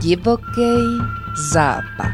[0.00, 0.98] Divoký
[1.52, 2.06] západ.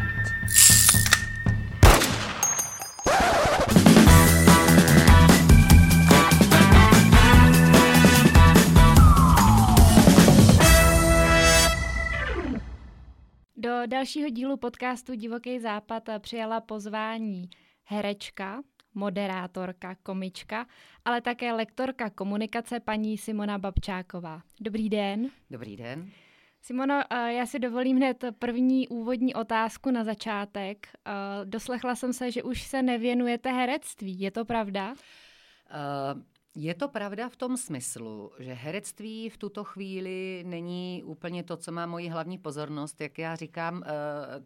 [13.56, 17.50] Do dalšího dílu podcastu Divoký západ přijala pozvání
[17.84, 18.62] herečka,
[18.94, 20.66] moderátorka, komička,
[21.04, 24.42] ale také lektorka komunikace paní Simona Babčáková.
[24.60, 25.30] Dobrý den.
[25.50, 26.10] Dobrý den.
[26.66, 30.88] Simono, eh, já si dovolím hned první úvodní otázku na začátek.
[31.06, 31.10] Eh,
[31.44, 34.20] doslechla jsem se, že už se nevěnujete herectví.
[34.20, 34.90] Je to pravda?
[34.90, 36.22] Uh,
[36.56, 41.72] je to pravda v tom smyslu, že herectví v tuto chvíli není úplně to, co
[41.72, 43.00] má moji hlavní pozornost.
[43.00, 43.90] Jak já říkám, eh,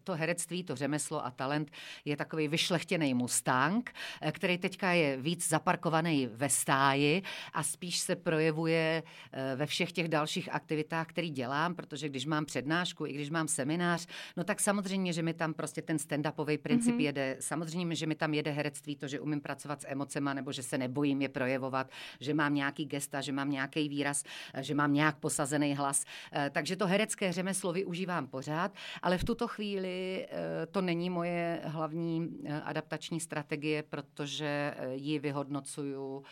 [0.05, 1.71] to herectví, to řemeslo a talent
[2.05, 3.91] je takový vyšlechtěný mustang,
[4.21, 7.23] eh, který teďka je víc zaparkovaný ve stáji
[7.53, 12.45] a spíš se projevuje eh, ve všech těch dalších aktivitách, které dělám, protože když mám
[12.45, 14.06] přednášku, i když mám seminář,
[14.37, 17.00] no tak samozřejmě, že mi tam prostě ten stand-upový princip mm-hmm.
[17.00, 17.37] jede.
[17.41, 20.78] Samozřejmě, že mi tam jede herectví, to, že umím pracovat s emocema nebo že se
[20.78, 25.18] nebojím je projevovat že mám nějaký gesta, že mám nějaký výraz, eh, že mám nějak
[25.18, 26.04] posazený hlas.
[26.32, 31.60] Eh, takže to herecké řemeslo využívám pořád, ale v tuto chvíli eh, to není moje
[31.64, 32.28] hlavní
[32.64, 36.22] adaptační strategie, protože ji vyhodnocuju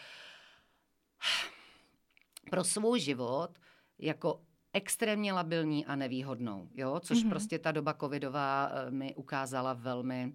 [2.50, 3.50] pro svůj život
[3.98, 4.40] jako
[4.72, 7.00] extrémně labilní a nevýhodnou, jo?
[7.00, 7.28] což mm-hmm.
[7.28, 10.32] prostě ta doba covidová mi ukázala velmi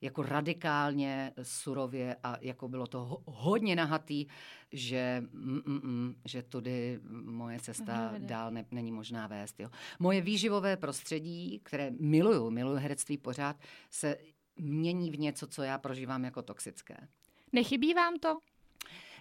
[0.00, 4.26] jako radikálně, surově a jako bylo to ho, hodně nahatý,
[4.72, 8.26] že, mm, mm, že tudy moje cesta Nevede.
[8.26, 9.60] dál ne, není možná vést.
[9.60, 9.70] Jo.
[9.98, 13.56] Moje výživové prostředí, které miluju, miluju herectví pořád,
[13.90, 14.16] se
[14.56, 17.08] mění v něco, co já prožívám jako toxické.
[17.52, 18.38] Nechybí vám to?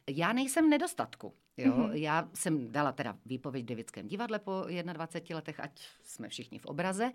[0.10, 1.34] Já nejsem v nedostatku.
[1.58, 1.74] Jo?
[1.74, 1.92] Mm-hmm.
[1.92, 6.66] Já jsem dala teda výpověď v Devickém divadle po 21 letech, ať jsme všichni v
[6.66, 7.12] obraze.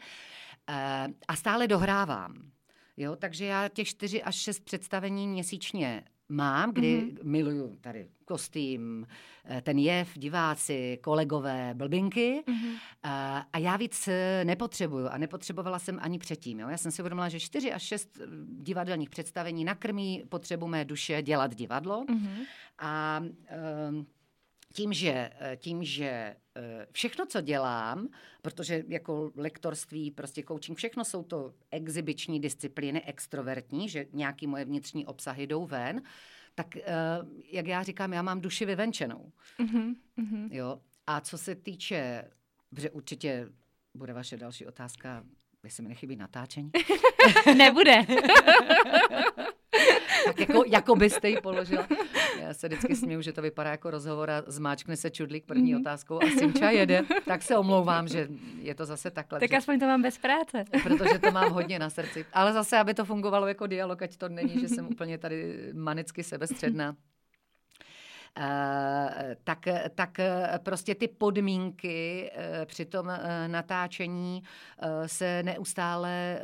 [0.68, 2.52] E, a stále dohrávám.
[3.02, 7.18] Jo, takže já těch čtyři až šest představení měsíčně mám, kdy mm-hmm.
[7.22, 9.06] miluju tady kostým,
[9.44, 12.76] eh, ten jev, diváci, kolegové, blbinky mm-hmm.
[13.02, 16.60] a já víc eh, nepotřebuju a nepotřebovala jsem ani předtím.
[16.60, 16.68] Jo?
[16.68, 18.18] Já jsem si uvědomila, že čtyři až šest
[18.58, 22.46] divadelních představení nakrmí potřebu mé duše dělat divadlo mm-hmm.
[22.78, 23.20] a
[23.90, 24.06] um,
[24.72, 26.36] tím, že, eh, tím, že eh,
[26.92, 28.08] všechno, co dělám,
[28.42, 35.06] protože jako lektorství, prostě coaching, všechno jsou to exibiční disciplíny, extrovertní, že nějaký moje vnitřní
[35.06, 36.02] obsahy jdou ven,
[36.54, 36.82] tak eh,
[37.52, 39.32] jak já říkám, já mám duši vyvenčenou.
[39.58, 40.48] Mm-hmm.
[40.50, 40.80] Jo?
[41.06, 42.24] A co se týče,
[42.78, 43.48] že určitě
[43.94, 45.24] bude vaše další otázka,
[45.64, 46.70] jestli mi nechybí natáčení.
[47.56, 48.06] Nebude.
[50.24, 51.88] tak jako, jako byste ji položila.
[52.54, 55.80] Se vždycky směju, že to vypadá jako rozhovor a zmáčkne se čudlík první mm-hmm.
[55.80, 57.02] otázkou a Simča jede.
[57.26, 58.28] Tak se omlouvám, že
[58.60, 59.40] je to zase takhle.
[59.40, 59.56] Tak že...
[59.56, 60.64] aspoň to mám bez práce.
[60.82, 62.24] Protože to mám hodně na srdci.
[62.32, 66.22] Ale zase, aby to fungovalo jako dialog, ať to není, že jsem úplně tady manicky
[66.22, 66.96] sebestředná.
[68.38, 69.58] Eh, tak,
[69.94, 70.18] tak
[70.62, 74.42] prostě ty podmínky eh, při tom eh, natáčení
[75.06, 76.40] se neustále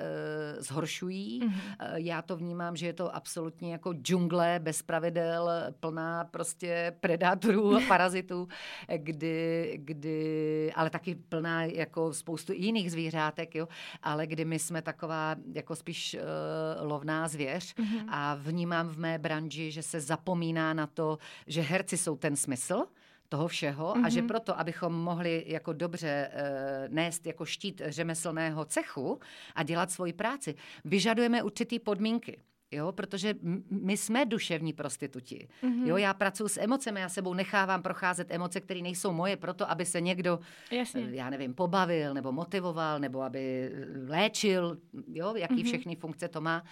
[0.58, 1.40] zhoršují.
[1.42, 1.94] Mm-hmm.
[1.94, 5.50] Já to vnímám, že je to absolutně jako džungle bez pravidel,
[5.80, 8.48] plná prostě predátorů a parazitů,
[8.96, 13.68] kdy, kdy, ale taky plná jako spoustu jiných zvířátek, jo,
[14.02, 18.04] ale kdy my jsme taková jako spíš uh, lovná zvěř mm-hmm.
[18.08, 22.36] a vnímám v mé branži, že se zapomíná na to, že her herci jsou ten
[22.36, 22.84] smysl
[23.28, 24.06] toho všeho mm-hmm.
[24.06, 24.28] a že mhm.
[24.28, 29.20] proto, abychom mohli jako dobře e, nést jako štít řemeslného cechu
[29.54, 32.42] a dělat svoji práci, vyžadujeme určitý podmínky.
[32.70, 33.34] Jo, protože
[33.70, 35.48] my jsme duševní prostituti.
[35.62, 35.86] Mm-hmm.
[35.86, 39.84] Jo, já pracuji s emocemi, já sebou nechávám procházet emoce, které nejsou moje, proto aby
[39.86, 40.38] se někdo,
[40.70, 41.08] Jasně.
[41.08, 43.72] Eh, já nevím, pobavil, nebo motivoval, nebo aby
[44.08, 44.78] léčil,
[45.12, 45.64] jo, jaký mm-hmm.
[45.64, 46.62] všechny funkce to má.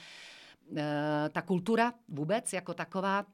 [0.77, 3.25] E, ta kultura vůbec jako taková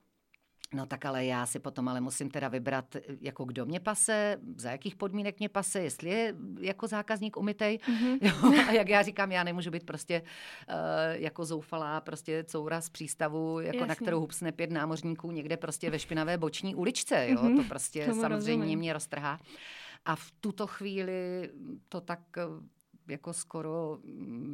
[0.75, 4.71] No tak ale já si potom ale musím teda vybrat, jako kdo mě pase, za
[4.71, 7.79] jakých podmínek mě pase, jestli je jako zákazník umytej.
[7.79, 8.19] Mm-hmm.
[8.53, 10.75] Jo, a jak já říkám, já nemůžu být prostě uh,
[11.13, 13.89] jako zoufalá, prostě coura z přístavu, jako Jasně.
[13.89, 17.27] na kterou hupsne pět námořníků někde prostě ve špinavé boční uličce.
[17.29, 17.37] Jo?
[17.37, 17.57] Mm-hmm.
[17.57, 18.79] To prostě Tomu samozřejmě rozumím.
[18.79, 19.41] mě roztrhá.
[20.05, 21.51] A v tuto chvíli
[21.89, 22.21] to tak
[23.09, 23.99] jako skoro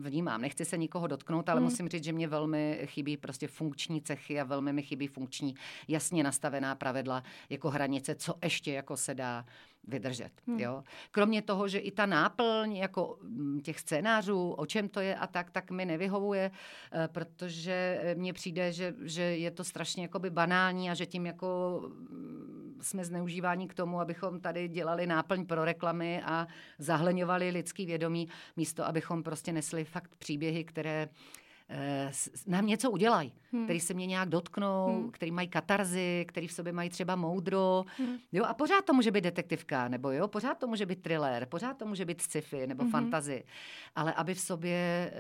[0.01, 0.41] vnímám.
[0.41, 1.65] Nechci se nikoho dotknout, ale hmm.
[1.71, 5.55] musím říct, že mě velmi chybí prostě funkční cechy a velmi mi chybí funkční,
[5.89, 9.45] jasně nastavená pravidla, jako hranice, co ještě jako se dá
[9.85, 10.31] vydržet.
[10.47, 10.61] Hmm.
[10.61, 10.85] Jo?
[11.11, 15.27] Kromě toho, že i ta náplň jako mm, těch scénářů, o čem to je a
[15.27, 16.51] tak, tak mi nevyhovuje,
[16.93, 21.81] eh, protože mně přijde, že, že je to strašně jakoby banální a že tím jako
[21.85, 26.47] mm, jsme zneužíváni k tomu, abychom tady dělali náplň pro reklamy a
[26.79, 31.09] zahleňovali lidský vědomí, místo abychom prostě nesli fakt příběhy, které Eh,
[32.47, 33.65] nám něco udělají, hmm.
[33.65, 35.11] který se mě nějak dotknou, hmm.
[35.11, 37.85] který mají katarzy, který v sobě mají třeba moudro.
[37.97, 38.17] Hmm.
[38.33, 41.79] Jo, a pořád to může být detektivka, nebo jo, pořád to může být thriller, pořád
[41.79, 42.93] to může být sci-fi nebo hmm.
[42.93, 43.45] fantazy.
[43.95, 45.13] Ale aby v sobě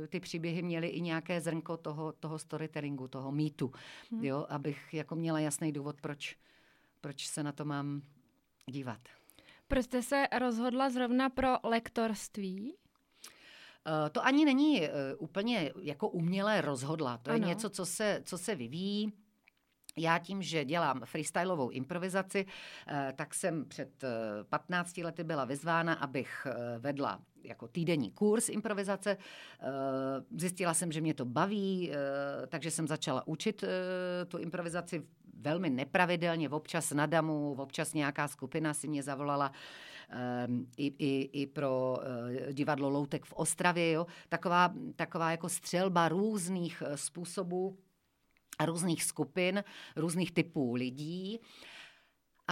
[0.00, 3.72] uh, ty příběhy měly i nějaké zrnko toho, toho storytellingu, toho mýtu.
[4.10, 4.24] Hmm.
[4.24, 6.36] Jo, abych jako měla jasný důvod, proč,
[7.00, 8.02] proč se na to mám
[8.66, 9.00] dívat.
[9.68, 12.74] Proč jste se rozhodla zrovna pro lektorství?
[13.86, 17.18] Eh, to ani není eh, úplně jako umělé rozhodla.
[17.18, 17.40] To ano.
[17.40, 19.12] je něco, co se, co se vyvíjí.
[19.96, 22.46] Já tím, že dělám freestyleovou improvizaci,
[22.88, 24.04] eh, tak jsem před
[24.48, 26.46] 15 lety byla vyzvána, abych
[26.78, 29.16] vedla jako týdenní kurz improvizace.
[30.36, 31.92] Zjistila jsem, že mě to baví,
[32.48, 33.64] takže jsem začala učit
[34.28, 35.02] tu improvizaci
[35.40, 39.52] velmi nepravidelně, občas na damu, občas nějaká skupina si mě zavolala
[40.76, 43.92] i, i, i pro eh, divadlo Loutek v Ostravě.
[43.92, 44.06] Jo?
[44.28, 47.78] Taková, taková jako střelba různých eh, způsobů
[48.58, 49.64] a různých skupin,
[49.96, 51.40] různých typů lidí.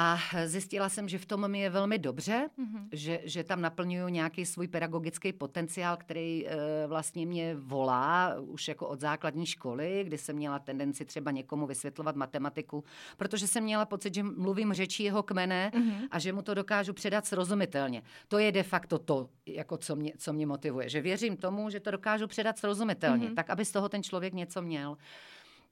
[0.01, 2.89] A zjistila jsem, že v tom mi je velmi dobře, mm-hmm.
[2.93, 6.57] že, že tam naplňuju nějaký svůj pedagogický potenciál, který e,
[6.87, 12.17] vlastně mě volá už jako od základní školy, kdy jsem měla tendenci třeba někomu vysvětlovat
[12.17, 12.85] matematiku,
[13.17, 16.09] protože jsem měla pocit, že mluvím řečí jeho kmene mm-hmm.
[16.11, 18.03] a že mu to dokážu předat srozumitelně.
[18.29, 21.81] To je de facto to, jako co, mě, co mě motivuje, že věřím tomu, že
[21.81, 23.35] to dokážu předat srozumitelně, mm-hmm.
[23.35, 24.97] tak aby z toho ten člověk něco měl.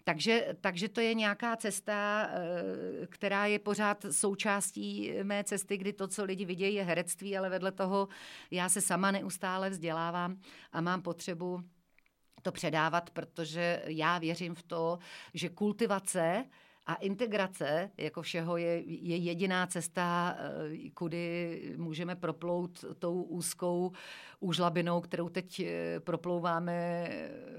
[0.08, 6.08] Takže, takže to je nějaká cesta, eh, která je pořád součástí mé cesty, kdy to,
[6.08, 8.08] co lidi vidějí, je herectví, ale vedle toho
[8.50, 10.40] já se sama neustále vzdělávám
[10.72, 11.60] a mám potřebu
[12.42, 14.98] to předávat, protože já věřím v to,
[15.34, 16.44] že kultivace
[16.86, 23.92] a integrace jako všeho je, je jediná cesta, eh, kudy můžeme proplout tou úzkou
[24.40, 27.08] úžlabinou, kterou teď eh, proplouváme,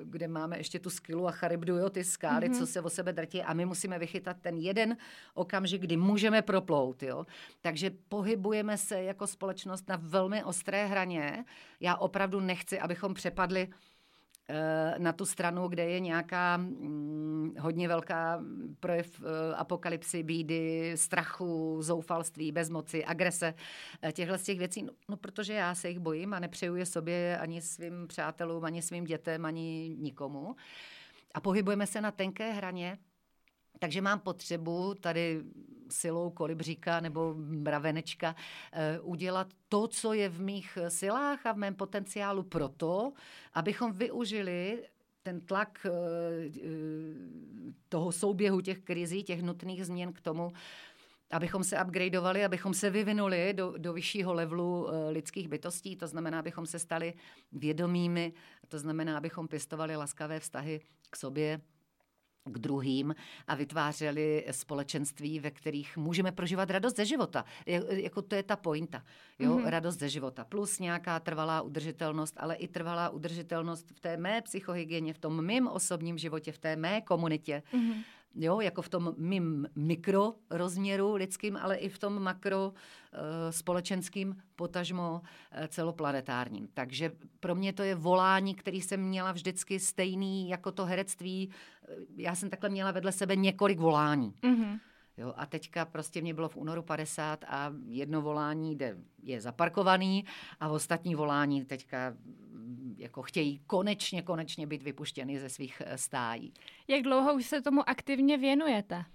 [0.04, 2.60] kde máme ještě tu skilu a charybdu, jo, ty skály, mm-hmm.
[2.60, 4.98] co se o sebe drtí a my musíme vychytat ten jeden
[5.34, 7.04] okamžik, kdy můžeme proplout.
[7.04, 7.26] Jo.
[7.62, 11.46] Takže pohybujeme se jako společnost na velmi ostré hraně.
[11.80, 13.68] Já opravdu nechci, abychom přepadli
[14.98, 18.44] na tu stranu, kde je nějaká hm, hodně velká
[18.80, 23.54] projev eh, apokalypsy, bídy, strachu, zoufalství, bezmoci, agrese,
[24.02, 26.86] eh, těchhle z těch věcí, no, no protože já se jich bojím a nepřeju je
[26.86, 30.56] sobě ani svým přátelům, ani svým dětem, ani nikomu.
[31.34, 32.98] A pohybujeme se na tenké hraně,
[33.80, 35.44] takže mám potřebu tady
[35.90, 38.36] silou kolibříka nebo mravenečka
[38.72, 43.14] eh, udělat to, co je v mých silách a v mém potenciálu proto,
[43.54, 44.84] abychom využili
[45.24, 46.70] ten tlak eh, eh,
[47.90, 50.52] toho souběhu těch krizí, těch nutných změn k tomu,
[51.32, 56.66] abychom se upgradeovali, abychom se vyvinuli do, do vyššího levelu lidských bytostí, to znamená, abychom
[56.66, 57.14] se stali
[57.52, 58.34] vědomými,
[58.68, 61.62] to znamená, abychom pěstovali laskavé vztahy k sobě,
[62.52, 63.16] k druhým
[63.48, 67.46] a vytvářeli společenství, ve kterých můžeme prožívat radost ze života.
[67.90, 69.04] Jako to je ta pointa.
[69.40, 69.58] Jo?
[69.58, 69.70] Mm-hmm.
[69.70, 70.44] Radost ze života.
[70.44, 75.68] Plus nějaká trvalá udržitelnost, ale i trvalá udržitelnost v té mé psychohygieně, v tom mým
[75.68, 77.64] osobním životě, v té mé komunitě.
[77.74, 78.04] Mm-hmm
[78.36, 82.74] jo, jako v tom mým mikrorozměru lidským, ale i v tom makro
[83.14, 86.68] e, společenským, potažmo e, celoplanetárním.
[86.74, 91.50] Takže pro mě to je volání, který jsem měla vždycky stejný jako to herectví.
[91.90, 94.34] Eh, já jsem takhle měla vedle sebe několik volání.
[94.42, 94.80] Mm-hmm.
[95.18, 100.26] Jo, a teďka prostě mě bylo v únoru 50 a jedno volání jde, je zaparkovaný
[100.60, 102.14] a ostatní volání teďka
[102.98, 106.54] jako chtějí konečně, konečně být vypuštěny ze svých eh, stájí.
[106.88, 109.06] Jak dlouho už se tomu aktivně věnujete?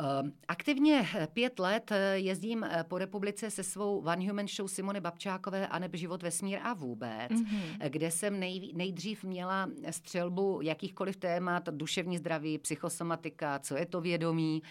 [0.00, 5.00] Ehm, aktivně eh, pět let eh, jezdím po republice se svou One Human Show Simony
[5.00, 7.88] Babčákové a neb Život, vesmír a vůbec, mm-hmm.
[7.88, 14.62] kde jsem nej, nejdřív měla střelbu jakýchkoliv témat, duševní zdraví, psychosomatika, co je to vědomí,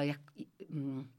[0.00, 0.20] jak,
[0.68, 1.10] mm,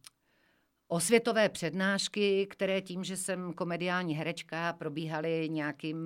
[0.87, 5.97] osvětové přednášky, které tím, že jsem komediální herečka, probíhaly nějakým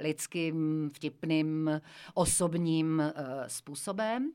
[0.00, 1.80] lidským, vtipným,
[2.14, 4.32] osobním uh, způsobem.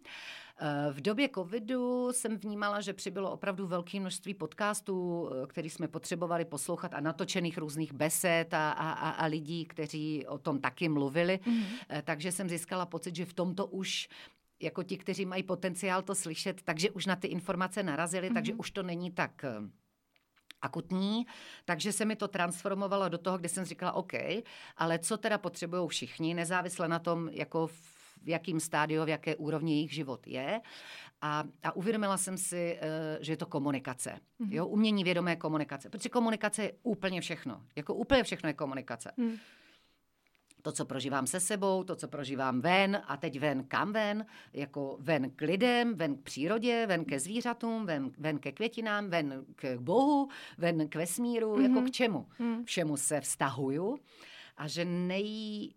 [0.91, 6.45] V době covidu jsem vnímala, že přibylo opravdu velké množství podcastů, eh, který jsme potřebovali
[6.45, 11.39] poslouchat a natočených různých besed a, a, a lidí, kteří o tom taky mluvili.
[11.43, 12.01] Mm-hmm.
[12.03, 14.09] Takže jsem získala pocit, že v tomto už
[14.61, 18.33] jako ti, kteří mají potenciál to slyšet, takže už na ty informace narazili, mm-hmm.
[18.33, 19.69] takže už to není tak eh,
[20.61, 21.25] akutní,
[21.65, 24.13] takže se mi to transformovalo do toho, kde jsem říkala, OK,
[24.77, 29.73] ale co teda potřebují všichni, nezávisle na tom, jako v jakým stádiu, v jaké úrovni
[29.73, 30.61] jejich život je.
[31.21, 34.09] A, a uvědomila jsem si, eh, že je to komunikace.
[34.09, 34.53] Mm-hmm.
[34.53, 35.89] Jo, umění vědomé komunikace.
[35.89, 37.61] Protože komunikace je úplně všechno.
[37.75, 39.11] Jako úplně všechno je komunikace.
[39.17, 39.37] Mm
[40.61, 44.97] to, co prožívám se sebou, to, co prožívám ven a teď ven kam ven, jako
[44.99, 49.77] ven k lidem, ven k přírodě, ven ke zvířatům, ven, ven ke květinám, ven k
[49.77, 51.75] Bohu, ven k vesmíru, mm-hmm.
[51.75, 52.27] jako k čemu.
[52.39, 52.65] Mm.
[52.65, 53.99] Všemu se vztahuju
[54.57, 55.73] a že nej,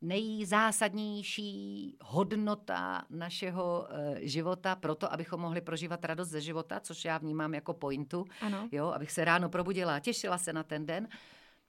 [0.00, 7.18] nejzásadnější hodnota našeho uh, života pro to, abychom mohli prožívat radost ze života, což já
[7.18, 8.68] vnímám jako pointu, ano.
[8.72, 11.08] jo, abych se ráno probudila a těšila se na ten den,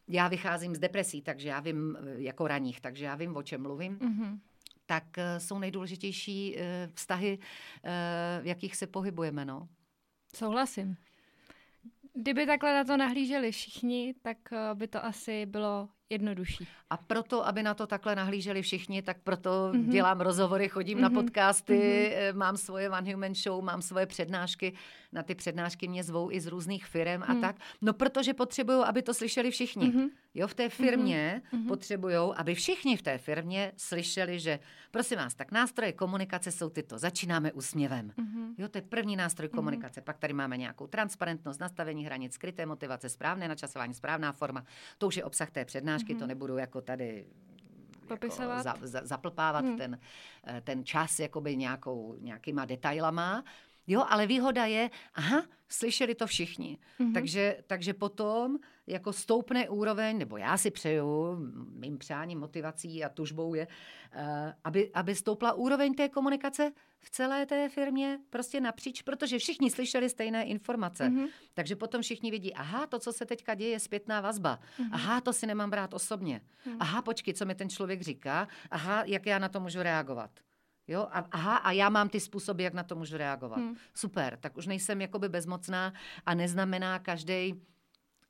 [0.08, 3.62] já vycházím z depresí, takže já vím, eh, jako raních, takže já vím, o čem
[3.62, 3.98] mluvím.
[3.98, 4.40] Mm-hmm
[4.86, 7.40] tak eh, jsou nejdůležitější eh, vztahy,
[8.42, 9.46] v jakých se pohybujeme.
[9.46, 9.68] No.
[10.36, 10.98] Souhlasím.
[12.14, 14.38] Kdyby takhle na to nahlíželi všichni, tak
[14.74, 16.68] by to asi bylo jednodušší.
[16.90, 19.90] A proto, aby na to takhle nahlíželi všichni, tak proto mm-hmm.
[19.90, 21.02] dělám rozhovory, chodím mm-hmm.
[21.02, 21.80] na podcasty,
[22.16, 22.38] mm-hmm.
[22.38, 24.74] mám svoje One Human Show, mám svoje přednášky.
[25.14, 27.24] Na ty přednášky mě zvou i z různých firm mm.
[27.24, 27.42] a mhm.
[27.42, 27.56] tak.
[27.82, 29.92] No protože potřebuju, aby to slyšeli všichni.
[29.92, 30.10] Mm-hmm.
[30.34, 31.68] Jo, v té firmě mm-hmm.
[31.68, 34.60] potřebují, aby všichni v té firmě slyšeli, že
[34.92, 36.98] prosím vás, tak nástroje komunikace jsou tyto.
[36.98, 38.10] Začínáme úsměvem.
[38.10, 38.56] Mm-hmm.
[38.58, 39.56] Jo, to je první nástroj mm-hmm.
[39.56, 40.02] komunikace.
[40.02, 44.64] Pak tady máme nějakou transparentnost, nastavení hranic, skryté motivace, správné načasování, správná forma.
[44.98, 46.20] To už je obsah té přednášky, mm-hmm.
[46.20, 47.26] to nebudu jako tady
[48.08, 48.66] Popisovat.
[48.66, 49.78] Jako za, za, zaplpávat hmm.
[49.78, 50.00] ten,
[50.48, 53.44] eh, ten čas jakoby nějakou, nějakýma detailama.
[53.88, 56.78] Jo, ale výhoda je, aha, slyšeli to všichni.
[57.00, 57.14] Mm-hmm.
[57.14, 61.38] Takže, takže potom jako stoupne úroveň, nebo já si přeju,
[61.72, 64.22] mým přáním, motivací a tužbou je, uh,
[64.64, 70.10] aby, aby stoupla úroveň té komunikace v celé té firmě prostě napříč, protože všichni slyšeli
[70.10, 71.04] stejné informace.
[71.10, 71.28] Mm-hmm.
[71.54, 74.60] Takže potom všichni vidí, aha, to, co se teďka děje, je zpětná vazba.
[74.60, 74.90] Mm-hmm.
[74.92, 76.42] Aha, to si nemám brát osobně.
[76.68, 76.78] Mm-hmm.
[76.80, 78.48] Aha, počkej, co mi ten člověk říká.
[78.72, 80.32] Aha, jak já na to můžu reagovat.
[80.88, 83.58] Jo, a, aha, a já mám ty způsoby, jak na to můžu reagovat.
[83.58, 83.76] Hmm.
[83.94, 85.94] Super, tak už nejsem jakoby bezmocná
[86.26, 87.62] a neznamená každý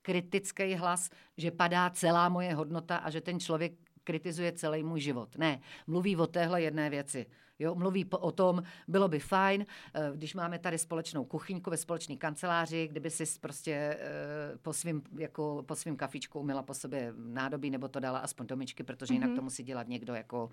[0.04, 5.38] kritický hlas, že padá celá moje hodnota a že ten člověk kritizuje celý můj život.
[5.38, 7.26] Ne, mluví o téhle jedné věci.
[7.60, 11.78] Jo, mluví po, o tom, bylo by fajn, eh, když máme tady společnou kuchyňku ve
[11.78, 17.14] společné kanceláři, kdyby si prostě eh, po svým, jako po svým kafičku umila po sobě
[17.18, 19.36] nádobí nebo to dala aspoň domičky, protože jinak mm-hmm.
[19.36, 20.50] to musí dělat někdo jako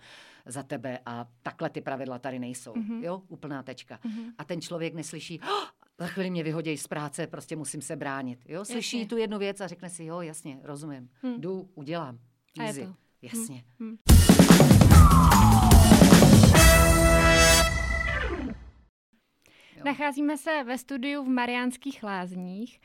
[0.47, 2.73] za tebe a takhle ty pravidla tady nejsou.
[2.73, 3.03] Mm-hmm.
[3.03, 3.97] Jo, úplná tečka.
[4.05, 4.33] Mm-hmm.
[4.39, 5.69] A ten člověk neslyší, oh,
[6.01, 8.39] za chvíli mě vyhodí z práce, prostě musím se bránit.
[8.49, 9.09] Jo, slyší jasně.
[9.09, 11.41] tu jednu věc a řekne si, jo, jasně, rozumím, hmm.
[11.41, 12.19] jdu, udělám.
[12.59, 12.81] Easy.
[12.81, 12.95] A je to.
[13.23, 13.65] Jasně.
[13.81, 13.97] Hmm.
[19.85, 22.81] Nacházíme se ve studiu v Mariánských lázních.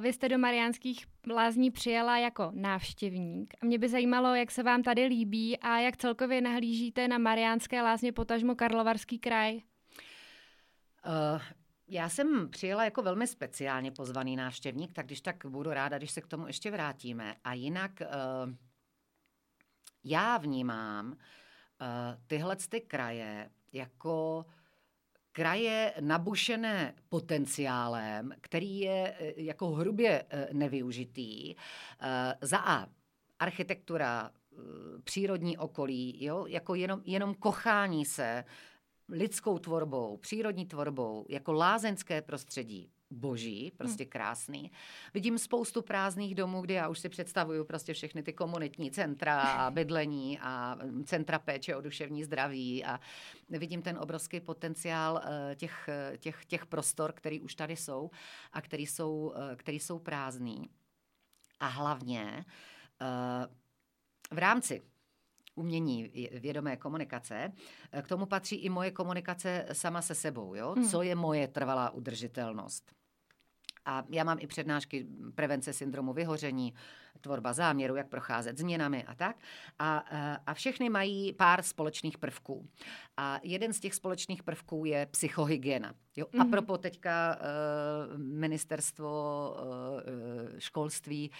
[0.00, 3.54] Vy jste do Mariánských lázní přijela jako návštěvník.
[3.62, 7.82] A mě by zajímalo, jak se vám tady líbí a jak celkově nahlížíte na Mariánské
[7.82, 9.54] lázně, potažmo Karlovarský kraj.
[11.06, 11.42] Uh,
[11.92, 16.20] já jsem přijela jako velmi speciálně pozvaný návštěvník, tak když tak budu ráda, když se
[16.20, 17.36] k tomu ještě vrátíme.
[17.44, 18.54] A jinak uh,
[20.04, 21.16] já vnímám uh,
[22.26, 24.46] tyhle ty kraje jako
[25.32, 31.54] kraje nabušené potenciálem, který je uh, jako hrubě nevyužitý.
[32.40, 32.86] Za A,
[33.38, 34.30] architektura,
[35.04, 38.44] přírodní okolí, jo, jako jenom, jenom kochání se
[39.12, 44.72] lidskou tvorbou, přírodní tvorbou, jako lázeňské prostředí, boží, prostě krásný.
[45.14, 49.70] Vidím spoustu prázdných domů, kde já už si představuju prostě všechny ty komunitní centra a
[49.70, 53.00] bydlení a centra péče o duševní zdraví a
[53.48, 55.88] vidím ten obrovský potenciál eh, těch,
[56.18, 58.10] těch, těch prostor, který už tady jsou
[58.52, 60.70] a který jsou, eh, který jsou prázdný.
[61.60, 62.44] A hlavně
[63.00, 63.46] eh,
[64.30, 64.82] v rámci
[65.54, 67.52] umění vědomé komunikace,
[68.02, 70.54] k tomu patří i moje komunikace sama se sebou.
[70.54, 70.72] Jo?
[70.72, 70.88] Hmm.
[70.88, 72.92] Co je moje trvalá udržitelnost?
[73.84, 76.74] A já mám i přednášky prevence syndromu vyhoření,
[77.22, 79.36] tvorba záměru, jak procházet změnami a tak.
[79.78, 82.68] A, eh, a všechny mají pár společných prvků.
[83.16, 85.94] A jeden z těch společných prvků je psychohygiena.
[86.16, 86.26] Jo?
[86.26, 86.42] Mm-hmm.
[86.42, 89.10] A propo teďka uh, ministerstvo
[89.54, 91.30] uh, školství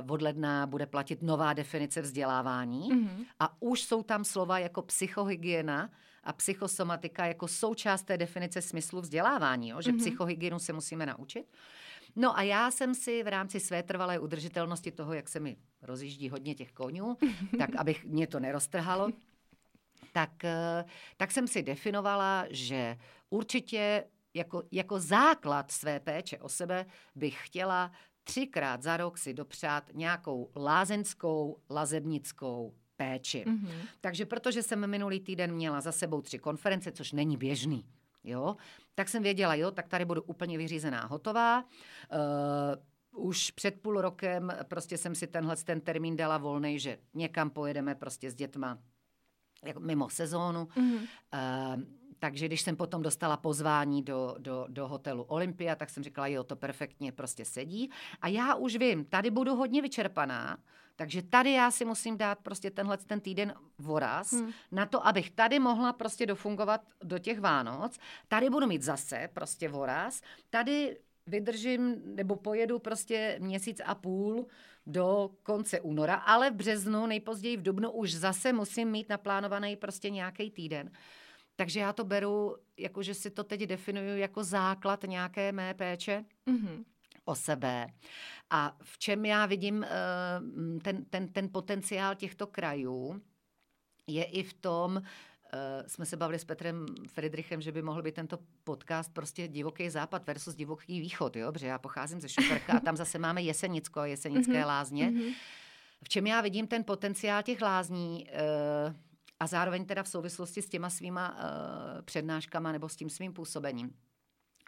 [0.00, 3.24] uh, od ledna bude platit nová definice vzdělávání mm-hmm.
[3.40, 5.90] a už jsou tam slova jako psychohygiena,
[6.24, 9.82] a psychosomatika jako součást té definice smyslu vzdělávání, jo?
[9.82, 9.98] že mm-hmm.
[9.98, 11.46] psychohygienu se musíme naučit.
[12.16, 16.28] No a já jsem si v rámci své trvalé udržitelnosti toho, jak se mi rozjíždí
[16.28, 17.16] hodně těch konňů,
[17.58, 19.10] tak abych mě to neroztrhalo,
[20.12, 20.84] tak, eh,
[21.16, 22.98] tak jsem si definovala, že
[23.30, 24.04] určitě
[24.34, 27.92] jako, jako základ své péče o sebe bych chtěla
[28.24, 33.44] třikrát za rok si dopřát nějakou lázenskou, lazebnickou péči.
[33.46, 33.86] Mm-hmm.
[34.00, 37.86] Takže protože jsem minulý týden měla za sebou tři konference, což není běžný,
[38.24, 38.56] jo,
[38.94, 41.64] tak jsem věděla, jo, tak tady budu úplně vyřízená, hotová.
[43.12, 47.50] Uh, už před půl rokem prostě jsem si tenhle ten termín dala volný, že někam
[47.50, 48.78] pojedeme prostě s dětma
[49.64, 50.64] jako mimo sezónu.
[50.64, 50.98] Mm-hmm.
[50.98, 51.82] Uh,
[52.18, 56.44] takže když jsem potom dostala pozvání do, do, do hotelu Olympia, tak jsem říkala, jo,
[56.44, 57.90] to perfektně prostě sedí.
[58.20, 60.58] A já už vím, tady budu hodně vyčerpaná,
[60.96, 64.52] takže tady já si musím dát prostě tenhle ten týden voraz hmm.
[64.72, 67.98] na to, abych tady mohla prostě dofungovat do těch Vánoc.
[68.28, 70.22] Tady budu mít zase prostě voraz.
[70.50, 70.96] Tady
[71.26, 74.46] vydržím nebo pojedu prostě měsíc a půl
[74.86, 80.10] do konce února, ale v březnu, nejpozději v dubnu už zase musím mít naplánovaný prostě
[80.10, 80.90] nějaký týden.
[81.56, 86.24] Takže já to beru, jako že si to teď definuju jako základ nějaké mé péče.
[86.46, 86.84] Mm-hmm
[87.24, 87.86] o sebe.
[88.50, 93.22] A v čem já vidím uh, ten, ten, ten potenciál těchto krajů,
[94.06, 98.14] je i v tom, uh, jsme se bavili s Petrem Friedrichem, že by mohl být
[98.14, 101.52] tento podcast prostě divoký západ versus divoký východ, jo?
[101.52, 104.66] protože já pocházím ze Šuperka a tam zase máme Jesenicko a Jesenické mm-hmm.
[104.66, 105.10] lázně.
[105.10, 105.34] Mm-hmm.
[106.04, 108.26] V čem já vidím ten potenciál těch lázní,
[108.86, 108.94] uh,
[109.40, 113.94] a zároveň teda v souvislosti s těma svýma uh, přednáškama nebo s tím svým působením.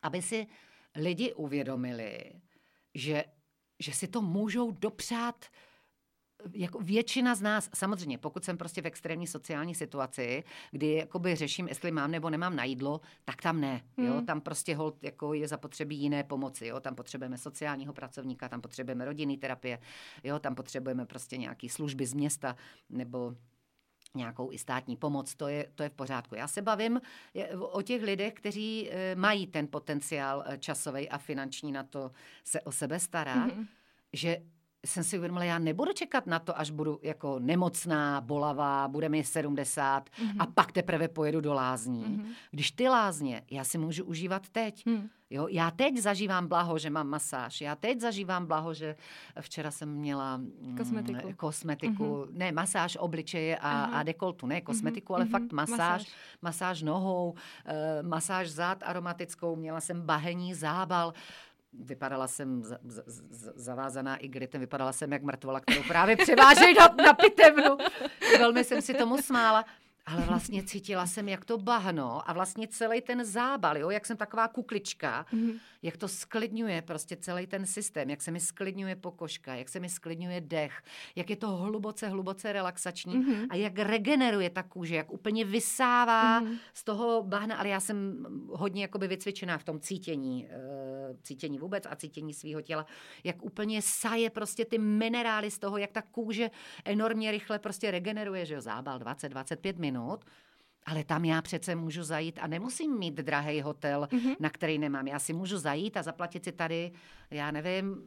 [0.03, 0.47] Aby si
[0.97, 2.33] lidi uvědomili,
[2.95, 3.25] že,
[3.81, 5.45] že si to můžou dopřát
[6.53, 11.69] jako většina z nás, samozřejmě, pokud jsem prostě v extrémní sociální situaci, kdy jakoby řeším,
[11.69, 13.83] jestli mám nebo nemám na jídlo, tak tam ne.
[13.99, 14.07] Hmm.
[14.07, 14.23] Jo?
[14.27, 16.67] Tam prostě hold jako je zapotřebí jiné pomoci.
[16.67, 16.81] Jo?
[16.81, 19.79] Tam potřebujeme sociálního pracovníka, tam potřebujeme rodinný terapie,
[20.25, 20.39] jo?
[20.39, 22.57] tam potřebujeme prostě nějaké služby z města
[22.91, 23.35] nebo
[24.15, 26.35] nějakou i státní pomoc, to je, to je v pořádku.
[26.35, 27.01] Já se bavím
[27.59, 32.11] o těch lidech, kteří eh, mají ten potenciál eh, časový a finanční na to
[32.45, 33.67] se o sebe starat, mm-hmm.
[34.13, 34.43] že
[34.85, 39.25] jsem si uvědomila, já nebudu čekat na to, až budu jako nemocná, bolavá, bude mi
[39.25, 40.37] 70 mm-hmm.
[40.39, 42.05] a pak teprve pojedu do lázní.
[42.05, 42.27] Mm-hmm.
[42.51, 44.87] Když ty lázně, já si můžu užívat teď.
[44.87, 45.09] Mm.
[45.31, 47.61] Jo, já teď zažívám blaho, že mám masáž.
[47.61, 48.97] Já teď zažívám blaho, že
[49.41, 52.39] včera jsem měla mm, kosmetiku, kosmetiku mm-hmm.
[52.39, 53.95] ne masáž obličeje a, mm-hmm.
[53.95, 55.17] a dekoltu, ne kosmetiku, mm-hmm.
[55.17, 61.13] ale fakt masáž, masáž, masáž nohou, uh, masáž zad aromatickou, měla jsem bahení zábal.
[61.81, 66.75] Vypadala jsem z, z, z, zavázaná i gritem, vypadala jsem jak mrtvola, kterou právě převážejí
[66.75, 67.77] na, na pitevnu.
[68.39, 69.65] Velmi jsem si tomu smála.
[70.07, 74.17] Ale vlastně cítila jsem, jak to bahno a vlastně celý ten zábal, jo, jak jsem
[74.17, 75.59] taková kuklička, mm-hmm.
[75.83, 79.89] jak to sklidňuje prostě celý ten systém, jak se mi sklidňuje pokožka, jak se mi
[79.89, 80.83] sklidňuje dech,
[81.17, 83.47] jak je to hluboce, hluboce relaxační mm-hmm.
[83.51, 86.59] a jak regeneruje ta kůže, jak úplně vysává mm-hmm.
[86.75, 91.85] z toho bahna, ale já jsem hodně jakoby vycvičená v tom cítění, uh, cítění vůbec
[91.91, 92.87] a cítění svého těla,
[93.25, 96.51] jak úplně saje prostě ty minerály z toho, jak ta kůže
[96.85, 100.25] enormně rychle prostě regeneruje, že jo, zábal 20-25 minut minut,
[100.87, 104.37] ale tam já přece můžu zajít a nemusím mít drahý hotel, mm-hmm.
[104.41, 105.07] na který nemám.
[105.07, 106.93] Já si můžu zajít a zaplatit si tady,
[107.31, 108.03] já nevím,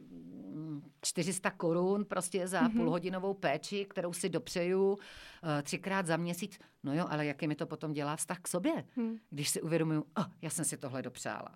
[1.02, 2.76] 400 korun prostě za mm-hmm.
[2.76, 4.98] půlhodinovou péči, kterou si dopřeju uh,
[5.62, 6.58] třikrát za měsíc.
[6.82, 9.16] No jo, ale jaký mi to potom dělá vztah k sobě, mm.
[9.30, 11.54] když si uvědomuju, oh, já jsem si tohle dopřála.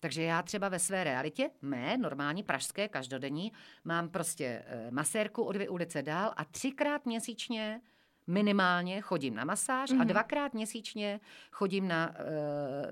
[0.00, 3.52] Takže já třeba ve své realitě, mé normální pražské každodenní,
[3.84, 7.80] mám prostě uh, masérku o dvě ulice dál a třikrát měsíčně
[8.26, 9.94] minimálně chodím na masáž mm-hmm.
[9.94, 10.08] a mhm.
[10.08, 11.20] dvakrát měsíčně
[11.52, 12.24] chodím na eh,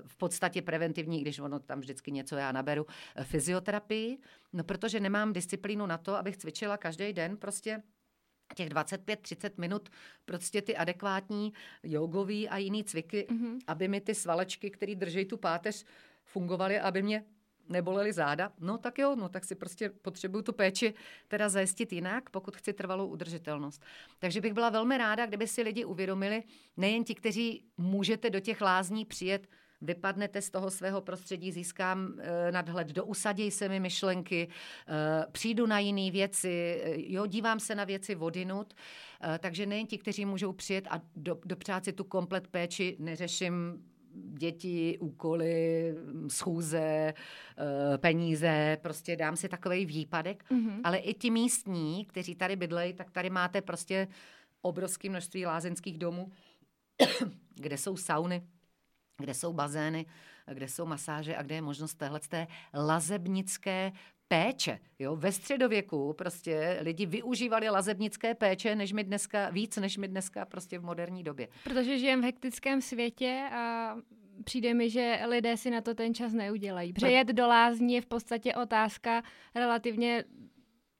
[0.07, 4.17] v podstatě preventivní, když ono tam vždycky něco já naberu, eh, fyzioterapii,
[4.53, 7.83] no protože nemám disciplínu na to, abych cvičila každý den prostě
[8.55, 9.89] těch 25-30 minut
[10.25, 13.59] prostě ty adekvátní jogový a jiný cviky, mm-hmm.
[13.67, 15.85] aby mi ty svalečky, které drží tu páteř,
[16.23, 17.23] fungovaly, aby mě
[17.69, 20.93] nebolely záda, no tak jo, no tak si prostě potřebuju tu péči
[21.27, 23.81] teda zajistit jinak, pokud chci trvalou udržitelnost.
[24.19, 26.43] Takže bych byla velmi ráda, kdyby si lidi uvědomili,
[26.77, 29.47] nejen ti, kteří můžete do těch lázní přijet,
[29.81, 35.79] vypadnete z toho svého prostředí, získám e, nadhled, dousaděj se mi myšlenky, e, přijdu na
[35.79, 40.53] jiné věci, e, jo, dívám se na věci vodinut, e, takže nejen ti, kteří můžou
[40.53, 43.83] přijet a do, dopřát si tu komplet péči, neřeším
[44.15, 45.93] děti, úkoly,
[46.27, 50.81] schůze, eh, peníze, prostě dám si takový výpadek, mm-hmm.
[50.83, 54.07] ale i ti místní, kteří tady bydlejí, tak tady máte prostě
[54.61, 56.31] obrovské množství lázeňských domů,
[57.55, 58.47] kde jsou sauny,
[59.17, 60.05] kde jsou bazény,
[60.53, 62.19] kde jsou masáže a kde je možnost téhle
[62.73, 63.91] lazebnické
[64.27, 64.79] péče.
[64.99, 65.15] Jo?
[65.15, 70.79] Ve středověku prostě lidi využívali lazebnické péče než my dneska, víc než my dneska prostě
[70.79, 71.47] v moderní době.
[71.63, 73.95] Protože žijeme v hektickém světě a
[74.43, 76.93] přijde mi, že lidé si na to ten čas neudělají.
[76.93, 79.23] Přejet do lázní je v podstatě otázka
[79.55, 80.23] relativně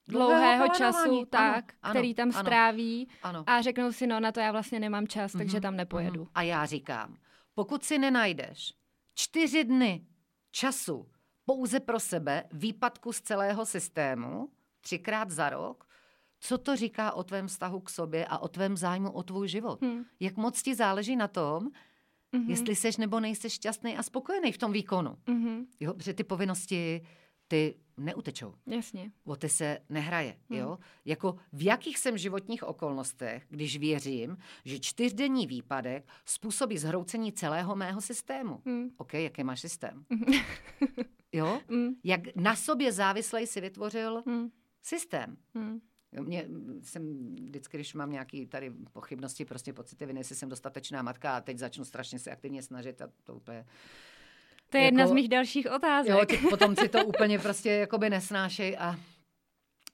[0.08, 3.44] dlouhého času, tak, ano, který tam ano, stráví ano.
[3.46, 6.22] a řeknou si, no na to já vlastně nemám čas, mm-hmm, takže tam nepojedu.
[6.24, 6.30] Mm-hmm.
[6.34, 7.16] A já říkám,
[7.54, 8.74] pokud si nenajdeš
[9.14, 10.06] čtyři dny
[10.50, 11.08] času
[11.46, 14.48] pouze pro sebe, výpadku z celého systému,
[14.80, 15.86] třikrát za rok,
[16.40, 19.82] co to říká o tvém vztahu k sobě a o tvém zájmu o tvůj život?
[19.82, 20.04] Hmm.
[20.20, 21.70] Jak moc ti záleží na tom,
[22.32, 22.48] mm-hmm.
[22.48, 25.16] jestli seš nebo nejseš šťastný a spokojený v tom výkonu.
[25.26, 25.66] Mm-hmm.
[25.80, 27.02] Jo, protože ty povinnosti
[27.48, 28.54] ty neutečou.
[28.66, 29.12] Jasně.
[29.24, 30.36] O ty se nehraje.
[30.50, 30.58] Hmm.
[30.58, 30.78] Jo?
[31.04, 38.00] Jako v jakých jsem životních okolnostech, když věřím, že čtyřdenní výpadek způsobí zhroucení celého mého
[38.00, 38.62] systému.
[38.66, 38.90] Hmm.
[38.96, 40.04] OK, jaký máš systém?
[41.36, 41.60] jo?
[41.70, 41.88] Hmm.
[42.04, 44.50] Jak na sobě závislej si vytvořil hmm.
[44.82, 45.36] systém.
[45.54, 45.80] Hmm.
[46.20, 46.48] Mě,
[46.82, 51.40] jsem vždycky, když mám nějaké tady pochybnosti, prostě pocity viny, jestli jsem dostatečná matka a
[51.40, 53.66] teď začnu strašně se aktivně snažit a to úplně
[54.70, 56.12] to je jako, jedna z mých dalších otázek.
[56.12, 58.96] Jo, ty, potom si to úplně prostě jakoby nesnášej a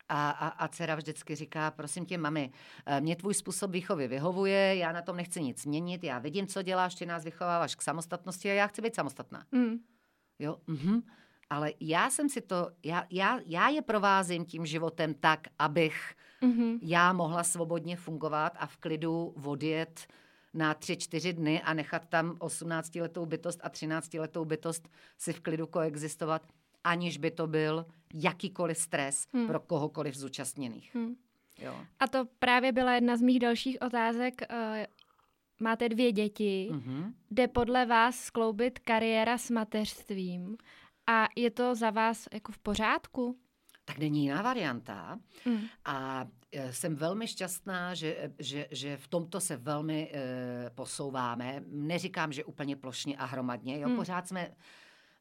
[0.09, 2.52] a, a, a dcera vždycky říká, prosím tě, mami,
[2.87, 6.62] eh, mě tvůj způsob výchovy vyhovuje, já na tom nechci nic měnit, já vidím, co
[6.62, 9.46] děláš, ty nás vychováváš k samostatnosti a já chci být samostatná.
[9.52, 9.76] Mm.
[10.38, 11.02] Jo, mhm.
[11.53, 16.79] Ale já jsem si to, já, já, já je provázím tím životem tak, abych mm-hmm.
[16.83, 20.07] já mohla svobodně fungovat a v klidu odjet
[20.55, 24.88] na tři, čtyři dny a nechat tam 18-letou bytost a 13-letou bytost
[25.19, 26.43] si v klidu koexistovat,
[26.85, 29.47] aniž by to byl jakýkoliv stres hmm.
[29.47, 30.95] pro kohokoliv zúčastněných.
[30.95, 31.15] Hmm.
[31.59, 31.81] Jo.
[32.01, 34.43] A to právě byla jedna z mých dalších otázek.
[34.51, 34.87] Eh,
[35.61, 36.69] máte dvě děti.
[36.73, 37.12] Mm-hmm.
[37.31, 40.57] Jde podle vás skloubit kariéra s mateřstvím?
[41.07, 43.38] A je to za vás jako v pořádku?
[43.85, 45.19] tak není jiná varianta.
[45.45, 45.61] Mm.
[45.85, 51.62] A e, jsem velmi šťastná, že, že, že v tomto se velmi e, posouváme.
[51.67, 53.81] Neříkám, že úplně plošně a hromadně.
[53.81, 53.88] Jo?
[53.88, 53.97] Mm.
[53.97, 54.55] Pořád jsme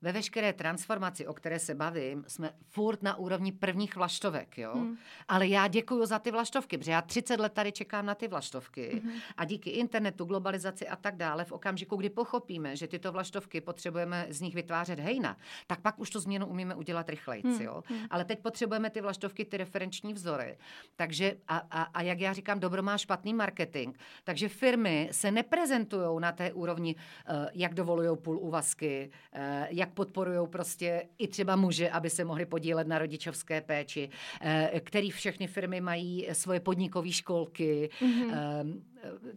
[0.02, 4.74] ve veškeré transformaci, o které se bavím, jsme furt na úrovni prvních vlaštovek, jo.
[4.74, 4.98] Hmm.
[5.28, 9.02] Ale já děkuji za ty vlaštovky, protože já 30 let tady čekám na ty vlaštovky
[9.04, 9.14] hmm.
[9.38, 14.28] a díky internetu, globalizaci a tak dále, v okamžiku, kdy pochopíme, že tyto vlaštovky potřebujeme
[14.30, 15.38] z nich vytvářet hejna,
[15.68, 17.62] tak pak už tu změnu umíme udělat rychleji, hmm.
[17.62, 17.84] jo.
[17.86, 18.00] Hmm.
[18.10, 20.58] Ale teď potřebujeme ty vlaštovky, ty referenční vzory.
[20.96, 26.22] Takže a, a, a jak já říkám, dobro má špatný marketing, takže firmy se neprezentují
[26.22, 31.56] na té úrovni, uh, jak dovolují půl úvazky, uh, jak jak podporují prostě i třeba
[31.56, 34.10] muže, aby se mohli podílet na rodičovské péči,
[34.42, 37.90] eh, který všechny firmy mají svoje podnikové školky.
[38.02, 38.82] Mm-hmm.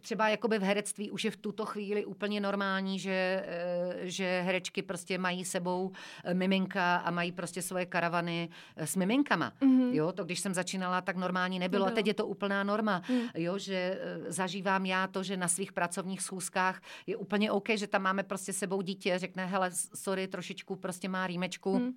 [0.01, 4.81] Třeba jakoby v herectví už je v tuto chvíli úplně normální, že, eh, že herečky
[4.81, 5.91] prostě mají sebou
[6.33, 9.53] miminka a mají prostě svoje karavany s miminkama.
[9.61, 9.93] Mm-hmm.
[9.93, 11.85] Jo, to když jsem začínala, tak normální nebylo.
[11.85, 11.93] nebylo.
[11.93, 13.01] A teď je to úplná norma.
[13.09, 13.21] Mm.
[13.35, 18.01] Jo, že zažívám já to, že na svých pracovních schůzkách je úplně OK, že tam
[18.01, 21.91] máme prostě sebou dítě, řekne, hele, sorry, trošičku prostě má rýmečku, hmm.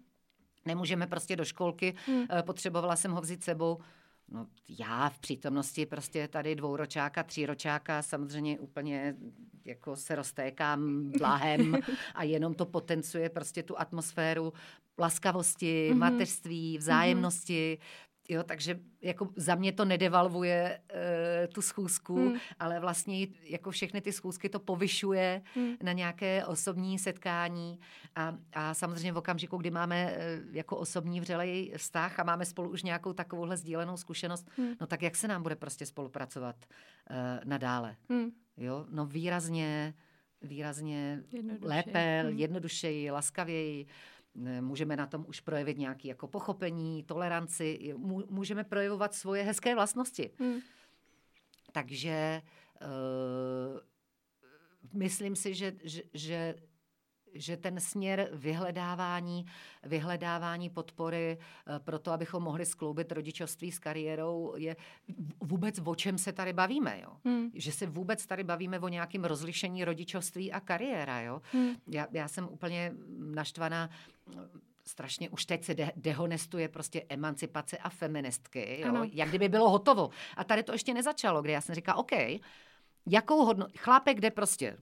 [0.65, 2.27] nemůžeme prostě do školky, hmm.
[2.43, 3.79] potřebovala jsem ho vzít sebou.
[4.31, 4.47] No,
[4.79, 9.17] já v přítomnosti prostě tady dvouročáka, tříročáka samozřejmě úplně
[9.64, 11.75] jako se roztékám blahem
[12.14, 14.53] a jenom to potencuje prostě tu atmosféru
[14.99, 15.99] laskavosti, mm-hmm.
[15.99, 17.79] mateřství, vzájemnosti,
[18.31, 22.38] Jo, takže jako za mě to nedevalvuje uh, tu schůzku, hmm.
[22.59, 25.75] ale vlastně jako všechny ty schůzky to povyšuje hmm.
[25.83, 27.81] na nějaké osobní setkání
[28.14, 32.71] a, a samozřejmě v okamžiku, kdy máme uh, jako osobní vřelej vztah a máme spolu
[32.71, 34.75] už nějakou takovouhle sdílenou zkušenost, hmm.
[34.81, 36.57] no tak jak se nám bude prostě spolupracovat
[37.11, 37.97] uh, nadále?
[38.09, 38.31] Hmm.
[38.57, 39.95] Jo, no výrazně,
[40.43, 41.23] výrazně
[41.61, 42.38] lépe, hmm.
[42.38, 43.87] jednodušeji, laskavěji.
[44.61, 47.95] Můžeme na tom už projevit nějaké jako pochopení, toleranci,
[48.31, 50.31] můžeme projevovat svoje hezké vlastnosti.
[50.38, 50.61] Hmm.
[51.73, 52.43] Takže
[52.83, 53.81] uh,
[54.93, 56.55] myslím si, že, že, že
[57.35, 59.47] že ten směr vyhledávání,
[59.83, 64.77] vyhledávání podpory eh, pro to, abychom mohli skloubit rodičovství s kariérou, je
[65.41, 67.01] vůbec o čem se tady bavíme.
[67.03, 67.12] Jo?
[67.25, 67.51] Hmm.
[67.55, 71.21] Že se vůbec tady bavíme o nějakém rozlišení rodičovství a kariéra.
[71.21, 71.43] Jo?
[71.53, 71.75] Hmm.
[71.87, 73.91] Já, já jsem úplně naštvaná
[74.88, 79.05] strašně už teď se de- dehonestuje prostě emancipace a feministky, jo?
[79.12, 80.11] jak kdyby bylo hotovo.
[80.37, 82.12] A tady to ještě nezačalo, kde já jsem říkala, OK,
[83.07, 84.77] jakou hodnotu, chlápek jde prostě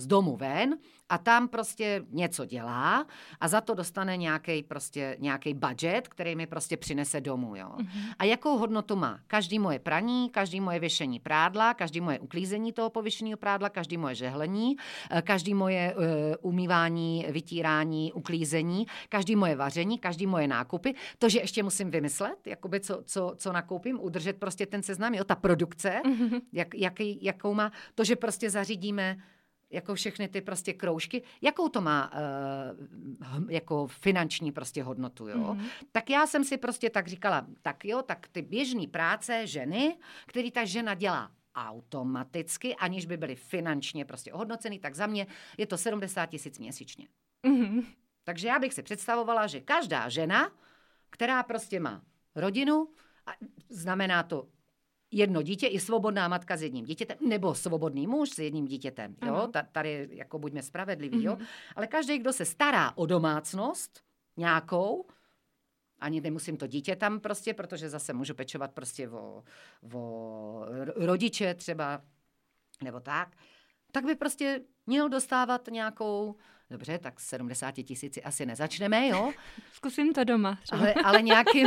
[0.00, 3.06] z domu ven a tam prostě něco dělá
[3.40, 7.72] a za to dostane nějaký prostě nějaký budget, který mi prostě přinese domů, jo.
[7.76, 8.14] Mm-hmm.
[8.18, 9.20] A jakou hodnotu má?
[9.26, 14.14] Každý moje praní, každý moje věšení prádla, každý moje uklízení toho pověšeného prádla, každý moje
[14.14, 14.76] žehlení,
[15.10, 16.04] eh, každý moje uh,
[16.50, 20.94] umývání, vytírání, uklízení, každý moje vaření, každý moje nákupy.
[21.18, 25.24] To, že ještě musím vymyslet, jakoby co, co, co nakoupím, udržet prostě ten seznam, jo,
[25.24, 26.40] ta produkce, mm-hmm.
[26.52, 29.16] jak, jaký, jakou má, to, že prostě zařídíme
[29.70, 35.36] jako všechny ty prostě kroužky, jakou to má uh, jako finanční prostě hodnotu, jo.
[35.36, 35.66] Mm-hmm.
[35.92, 40.50] Tak já jsem si prostě tak říkala, tak jo, tak ty běžné práce ženy, který
[40.50, 45.26] ta žena dělá automaticky, aniž by byly finančně prostě ohodnocený, tak za mě
[45.58, 47.08] je to 70 tisíc měsíčně.
[47.46, 47.84] Mm-hmm.
[48.24, 50.50] Takže já bych si představovala, že každá žena,
[51.10, 52.02] která prostě má
[52.34, 52.88] rodinu,
[53.26, 53.32] a
[53.68, 54.48] znamená to
[55.10, 59.16] jedno dítě i svobodná matka s jedním dítětem, nebo svobodný muž s jedním dítětem.
[59.26, 59.48] Jo?
[59.72, 61.18] Tady jako buďme spravedliví.
[61.18, 61.24] Mm-hmm.
[61.24, 61.36] Jo?
[61.36, 61.46] Mhm.
[61.76, 64.00] Ale každý, kdo se stará o domácnost
[64.36, 65.06] nějakou,
[65.98, 69.44] ani nemusím to dítě tam prostě, protože zase můžu pečovat prostě o,
[69.92, 70.64] o
[70.96, 72.02] rodiče třeba,
[72.84, 73.36] nebo tak,
[73.92, 76.36] tak by prostě měl dostávat nějakou
[76.70, 79.32] Dobře, tak 70 tisíci asi nezačneme, jo?
[79.72, 80.58] Zkusím to doma.
[80.62, 80.80] Třeba.
[80.80, 81.66] Ale, ale nějakým,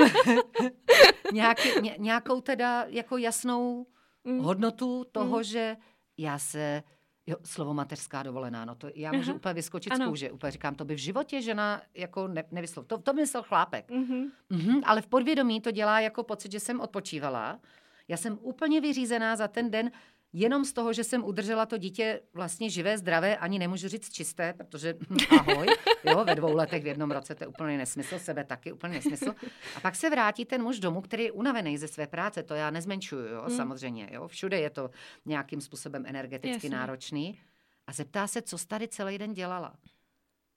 [1.33, 3.87] nějaký, ně, nějakou teda jako jasnou
[4.23, 4.39] mm.
[4.39, 5.43] hodnotu toho, mm.
[5.43, 5.77] že
[6.17, 6.83] já se
[7.27, 9.35] Jo, slovo mateřská dovolená, no to já můžu Aha.
[9.35, 10.05] úplně vyskočit ano.
[10.05, 10.31] z kůže.
[10.31, 12.87] Úplně říkám, to by v životě žena jako ne, nevyslov.
[12.87, 13.89] To, to myslel chlápek.
[13.89, 14.31] Mm-hmm.
[14.51, 17.59] Mm-hmm, ale v podvědomí to dělá jako pocit, že jsem odpočívala.
[18.07, 19.91] Já jsem úplně vyřízená za ten den
[20.33, 24.53] jenom z toho, že jsem udržela to dítě vlastně živé, zdravé, ani nemůžu říct čisté,
[24.53, 24.95] protože
[25.29, 25.67] ahoj,
[26.03, 29.35] jo, ve dvou letech v jednom roce to je úplně nesmysl, sebe taky úplně nesmysl.
[29.75, 32.69] A pak se vrátí ten muž domů, který je unavený ze své práce, to já
[32.69, 33.57] nezmenšuju, jo, mm.
[33.57, 34.89] samozřejmě, jo, všude je to
[35.25, 36.69] nějakým způsobem energeticky Jasně.
[36.69, 37.39] náročný.
[37.87, 39.73] A zeptá se, co jsi tady celý den dělala.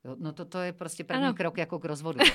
[0.07, 1.35] Jo, no to, to je prostě první ano.
[1.35, 2.19] krok jako k rozvodu.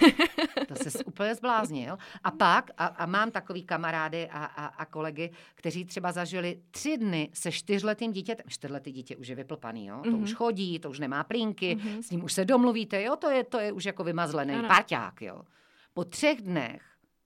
[0.67, 1.97] To se úplně zbláznil.
[2.23, 6.97] A pak, a, a mám takový kamarády a, a, a kolegy, kteří třeba zažili tři
[6.97, 8.45] dny se čtyřletým dítětem.
[8.49, 9.95] Čtyřletý dítě už je vyplpaný, jo?
[9.95, 10.11] Mm-hmm.
[10.11, 10.37] to už mhm.
[10.37, 12.01] chodí, to už nemá plínky, mm-hmm.
[12.01, 13.15] s ním už se domluvíte, jo?
[13.15, 14.67] To, je, to je už jako vymazlený ano.
[14.67, 15.21] parťák.
[15.21, 15.41] Jo?
[15.93, 16.81] Po třech dnech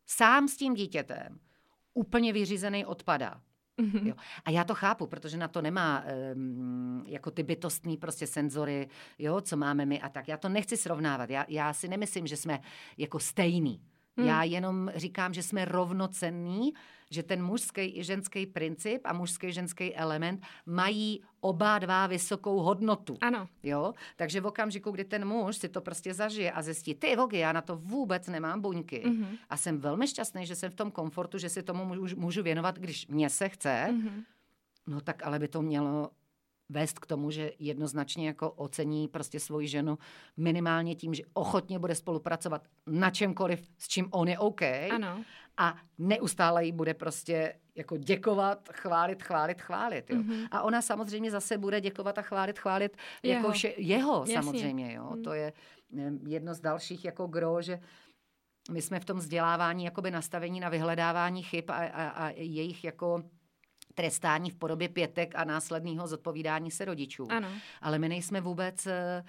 [0.05, 1.39] sám s tím dítětem
[1.93, 3.41] úplně vyřízený odpadá.
[3.81, 4.07] Mm-hmm.
[4.07, 4.15] Jo.
[4.45, 6.03] A já to chápu, protože na to nemá
[6.35, 8.88] um, jako ty bytostní prostě senzory,
[9.19, 10.27] jo, co máme my a tak.
[10.27, 11.29] Já to nechci srovnávat.
[11.29, 12.59] Já, já si nemyslím, že jsme
[12.97, 13.81] jako stejní.
[14.17, 14.25] Mm.
[14.25, 16.73] Já jenom říkám, že jsme rovnocenní
[17.10, 23.17] že ten mužský i ženský princip a mužský ženský element mají oba dva vysokou hodnotu.
[23.21, 23.47] Ano.
[23.63, 23.93] Jo?
[24.15, 27.51] Takže v okamžiku, kdy ten muž si to prostě zažije a zjistí, ty vogy, já
[27.51, 29.38] na to vůbec nemám buňky mm-hmm.
[29.49, 32.80] a jsem velmi šťastný, že jsem v tom komfortu, že si tomu můžu, můžu věnovat,
[32.80, 34.23] když mě se chce, mm-hmm.
[34.88, 36.10] no tak ale by to mělo
[36.69, 39.97] vést k tomu, že jednoznačně jako ocení prostě svoji ženu
[40.38, 44.62] minimálně tím, že ochotně bude spolupracovat na čemkoliv, s čím on je OK.
[44.91, 45.23] Ano.
[45.58, 50.10] A neustále jí bude prostě jako děkovat, chválit, chválit, chválit.
[50.10, 50.17] Jo.
[50.17, 50.47] Mm-hmm.
[50.51, 54.34] A ona samozřejmě zase bude děkovat a chválit, chválit jeho, jako vše, jeho Jasně.
[54.34, 54.93] samozřejmě.
[54.93, 55.12] Jo.
[55.15, 55.23] Mm.
[55.23, 55.54] To je
[56.28, 57.80] jedno z dalších jako gro, že
[58.71, 63.23] my jsme v tom vzdělávání jakoby nastavení na vyhledávání chyb a, a, a jejich jako
[63.95, 67.27] trestání v podobě pětek a následného zodpovídání se rodičů.
[67.29, 67.47] Ano.
[67.81, 69.23] Ale my nejsme vůbec eh,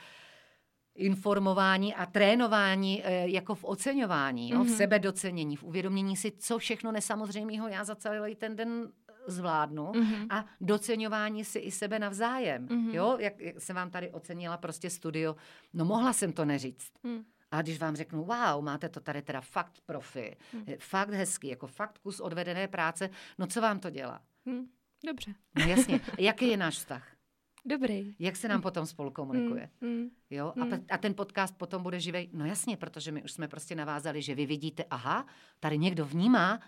[0.94, 4.64] informování a trénování eh, jako v oceňování, mm-hmm.
[4.64, 4.76] v mhm.
[4.76, 8.88] sebedocenění, v uvědomění si, co všechno nesamozřejmého já za celý ten den
[9.26, 10.26] zvládnu mm-hmm.
[10.30, 12.66] a doceňování si i sebe navzájem.
[12.66, 12.94] Mm-hmm.
[12.94, 15.36] Jo, jak, jak jsem vám tady ocenila prostě studio,
[15.72, 16.92] no mohla jsem to neříct.
[17.02, 17.24] Mm.
[17.50, 20.64] A když vám řeknu, wow, máte to tady teda fakt profi, mm.
[20.78, 24.20] fakt hezký, jako fakt kus odvedené práce, no co vám to dělá?
[24.46, 24.66] Hmm,
[25.06, 25.34] dobře.
[25.58, 26.00] No jasně.
[26.18, 27.16] A jaký je náš vztah?
[27.64, 28.14] Dobrý.
[28.18, 29.70] Jak se nám potom spolu komunikuje?
[29.80, 30.52] Mm, mm, jo?
[30.60, 30.84] A, mm.
[30.90, 32.30] a ten podcast potom bude živý?
[32.32, 35.26] No jasně, protože my už jsme prostě navázali, že vy vidíte, aha,
[35.60, 36.60] tady někdo vnímá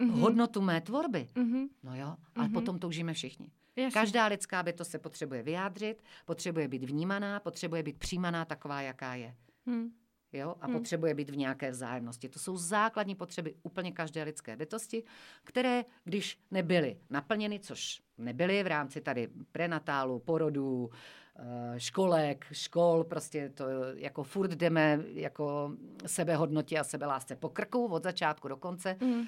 [0.00, 0.10] mm-hmm.
[0.10, 1.28] hodnotu mé tvorby.
[1.34, 1.68] Mm-hmm.
[1.82, 2.52] No jo, ale mm-hmm.
[2.52, 3.50] potom toužíme všichni.
[3.76, 4.00] Jasně.
[4.00, 9.34] Každá lidská bytost se potřebuje vyjádřit, potřebuje být vnímaná, potřebuje být přijímaná taková, jaká je.
[9.66, 9.90] Mm
[10.32, 10.76] jo, a hmm.
[10.76, 12.28] potřebuje být v nějaké vzájemnosti.
[12.28, 15.02] To jsou základní potřeby úplně každé lidské bytosti,
[15.44, 20.90] které, když nebyly naplněny, což nebyly v rámci tady prenatálu, porodů,
[21.36, 23.64] eh, školek, škol, prostě to
[23.94, 25.72] jako furt jdeme jako
[26.06, 28.96] sebehodnotě a sebelásce po krku od začátku do konce.
[29.00, 29.26] Hmm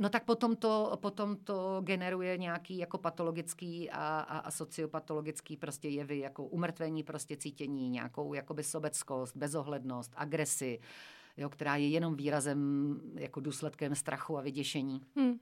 [0.00, 5.88] No tak potom to, potom to generuje nějaký jako patologický a, a, a sociopatologický prostě
[5.88, 10.80] jevy, jako umrtvení prostě cítění, nějakou jakoby sobeckost, bezohlednost, agresi,
[11.36, 15.38] jo, která je jenom výrazem, jako důsledkem strachu a vyděšení hmm.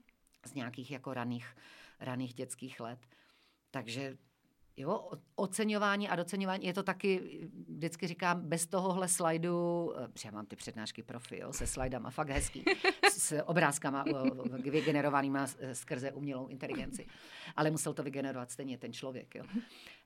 [0.47, 1.57] z nějakých jako raných,
[2.01, 2.99] raných dětských let.
[3.71, 4.17] Takže
[4.79, 10.47] Jo, oceňování a doceňování, je to taky, vždycky říkám, bez tohohle slajdu, eh, já mám
[10.47, 12.65] ty přednášky profi, jo, se slajdama, fakt hezký,
[13.13, 14.05] s obrázkama
[14.63, 17.07] vygenerovanýma skrze umělou inteligenci.
[17.57, 19.45] Ale musel to vygenerovat stejně ten člověk, jo.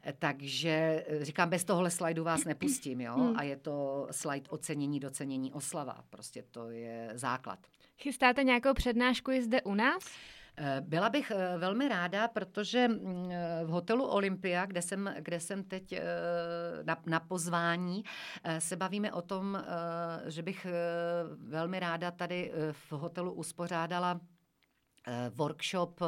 [0.05, 3.37] Eh, takže eh, říkám, bez tohohle slajdu vás nepustím, jo, hmm.
[3.37, 7.59] a je to slide ocenění, docenění, oslava, prostě to je základ.
[7.99, 10.03] Chystáte nějakou přednášku i zde u nás?
[10.81, 13.31] Byla bych velmi ráda, protože mm,
[13.65, 15.95] v hotelu Olympia, kde jsem, kde jsem teď
[16.83, 18.05] na, na pozvání,
[18.59, 19.65] se bavíme o tom,
[20.27, 20.67] že bych
[21.39, 24.21] velmi ráda tady v hotelu uspořádala
[25.35, 26.01] workshop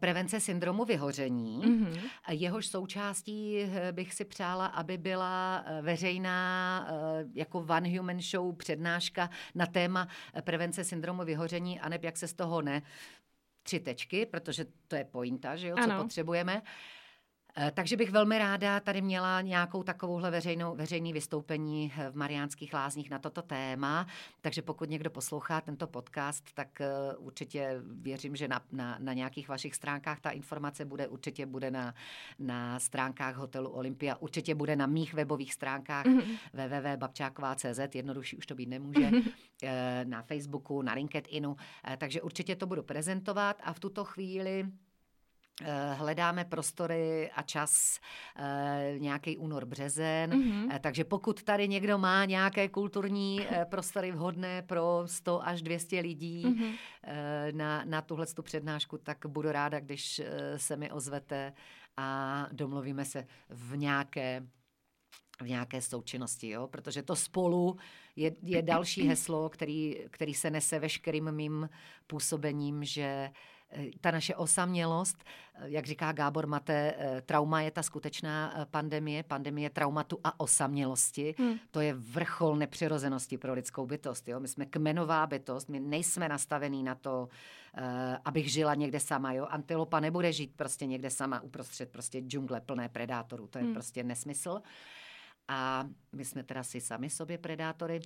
[0.00, 1.62] prevence syndromu vyhoření.
[1.62, 2.10] Mm-hmm.
[2.30, 6.88] Jehož součástí bych si přála, aby byla veřejná
[7.34, 10.08] jako One Human Show přednáška na téma
[10.40, 12.82] prevence syndromu vyhoření a neb jak se z toho ne
[13.64, 16.02] tři tečky, protože to je pointa, že jo, co ano.
[16.02, 16.62] potřebujeme.
[17.56, 22.74] Eh, takže bych velmi ráda tady měla nějakou takovouhle veřejnou, veřejný vystoupení eh, v Mariánských
[22.74, 24.06] lázních na toto téma.
[24.40, 29.48] Takže pokud někdo poslouchá tento podcast, tak eh, určitě věřím, že na, na, na nějakých
[29.48, 31.08] vašich stránkách ta informace bude.
[31.08, 31.94] Určitě bude na,
[32.38, 36.38] na stránkách hotelu Olympia, určitě bude na mých webových stránkách mm-hmm.
[36.52, 39.32] www.babčáková.cz, jednodušší už to být nemůže, mm-hmm.
[40.04, 41.56] na Facebooku, na LinkedInu.
[41.98, 44.66] Takže určitě to budu prezentovat a v tuto chvíli
[45.92, 48.00] hledáme prostory a čas
[48.36, 50.30] eh, nějaký únor, březen.
[50.30, 50.78] Mm-hmm.
[50.80, 53.40] Takže pokud tady někdo má nějaké kulturní
[53.70, 56.74] prostory vhodné pro 100 až 200 lidí mm-hmm.
[57.52, 60.22] na, na tuhle přednášku, tak budu ráda, když
[60.56, 61.52] se mi ozvete
[61.96, 64.46] a domluvíme se v nějaké
[65.42, 66.66] v nějaké součinnosti, jo?
[66.68, 67.76] protože to spolu
[68.16, 71.68] je, je další heslo, který, který se nese veškerým mým
[72.06, 73.53] působením, že uh, Eh,
[74.00, 79.70] ta naše osamělost, eh, jak říká Gábor Mate, eh, trauma je ta skutečná pandemie, pandemie
[79.70, 81.34] traumatu a osamělosti.
[81.38, 81.58] Hmm.
[81.70, 84.28] To je vrchol nepřirozenosti pro lidskou bytost.
[84.28, 84.40] Jo?
[84.40, 87.28] My jsme kmenová bytost, my nejsme nastavení na to,
[88.24, 89.32] abych žila někde sama.
[89.32, 89.46] Jo?
[89.50, 93.46] Antilopa nebude žít prostě někde sama uprostřed prostě džungle plné predátorů.
[93.46, 93.72] To je hmm.
[93.74, 94.60] prostě nesmysl.
[95.48, 98.00] A my jsme teda si sami sobě predátory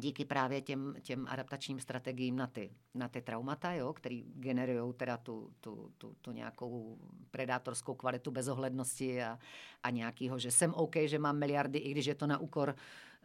[0.00, 5.16] díky právě těm, těm adaptačním strategiím na ty, na ty traumata, jo, který generují teda
[5.16, 6.98] tu, tu, tu, tu nějakou
[7.30, 9.38] predátorskou kvalitu bezohlednosti a,
[9.82, 12.74] a nějakýho, že jsem OK, že mám miliardy, i když je to na úkor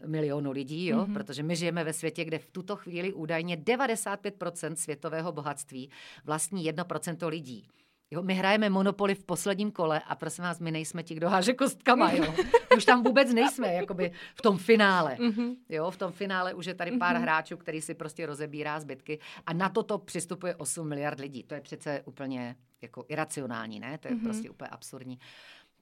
[0.05, 0.97] milionu lidí, jo?
[0.97, 1.13] Mm-hmm.
[1.13, 5.89] protože my žijeme ve světě, kde v tuto chvíli údajně 95% světového bohatství
[6.25, 7.67] vlastní 1% lidí.
[8.11, 11.53] Jo, my hrajeme Monopoly v posledním kole a prosím vás, my nejsme ti, kdo háže
[11.53, 12.33] kostkama, jo.
[12.77, 15.15] Už tam vůbec nejsme, jakoby v tom finále.
[15.15, 15.55] Mm-hmm.
[15.69, 17.21] Jo, v tom finále už je tady pár mm-hmm.
[17.21, 21.43] hráčů, který si prostě rozebírá zbytky a na toto přistupuje 8 miliard lidí.
[21.43, 23.97] To je přece úplně jako iracionální, ne?
[23.97, 25.19] To je prostě úplně absurdní.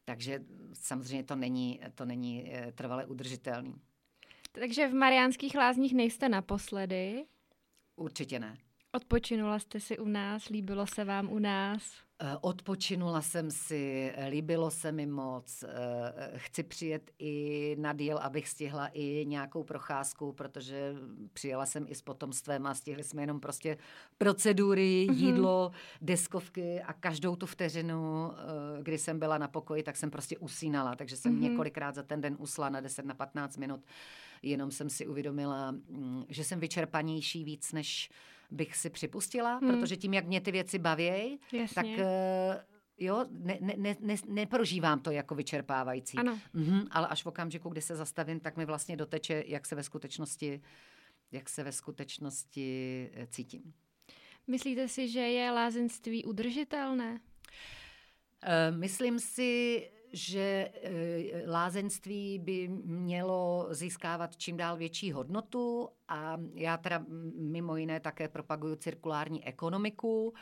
[0.06, 0.40] Takže
[0.74, 3.76] samozřejmě to není, to není eh, trvale udržitelný.
[4.52, 7.26] Takže v Mariánských lázních nejste naposledy?
[7.96, 8.58] Určitě ne.
[8.92, 12.05] Odpočinula jste si u nás, líbilo se vám u nás?
[12.20, 15.64] Eh, odpočinula jsem si, líbilo se mi moc.
[15.64, 20.96] Eh, chci přijet i na díl, abych stihla i nějakou procházku, protože
[21.34, 23.78] přijela jsem i s potomstvem a stihli jsme jenom prostě
[24.18, 25.16] procedury, mm-hmm.
[25.16, 30.38] jídlo, deskovky a každou tu vteřinu, eh, kdy jsem byla na pokoji, tak jsem prostě
[30.38, 30.96] usínala.
[30.96, 31.50] Takže jsem mm-hmm.
[31.50, 33.82] několikrát za ten den usla na 10 na 15 minut.
[34.42, 38.10] Jenom jsem si uvědomila, mm, že jsem vyčerpanější víc než
[38.52, 39.72] bych si připustila, hmm.
[39.72, 41.40] protože tím, jak mě ty věci baví,
[41.76, 42.66] tak eh,
[42.98, 46.18] jo, ne, ne, ne, neprožívám to jako vyčerpávající.
[46.18, 46.40] Ano.
[46.54, 49.84] Mhm, ale až v okamžiku, kdy se zastavím, tak mi vlastně doteče, jak se ve
[49.84, 50.62] skutečnosti,
[51.32, 53.74] jak se ve skutečnosti eh, cítím.
[54.48, 57.12] Myslíte si, že je lázenství udržitelné?
[57.12, 59.82] Uh, myslím si,
[60.16, 67.06] že eh, lázenství by mělo získávat čím dál větší hodnotu a já teda
[67.38, 70.34] mimo jiné také propaguju cirkulární ekonomiku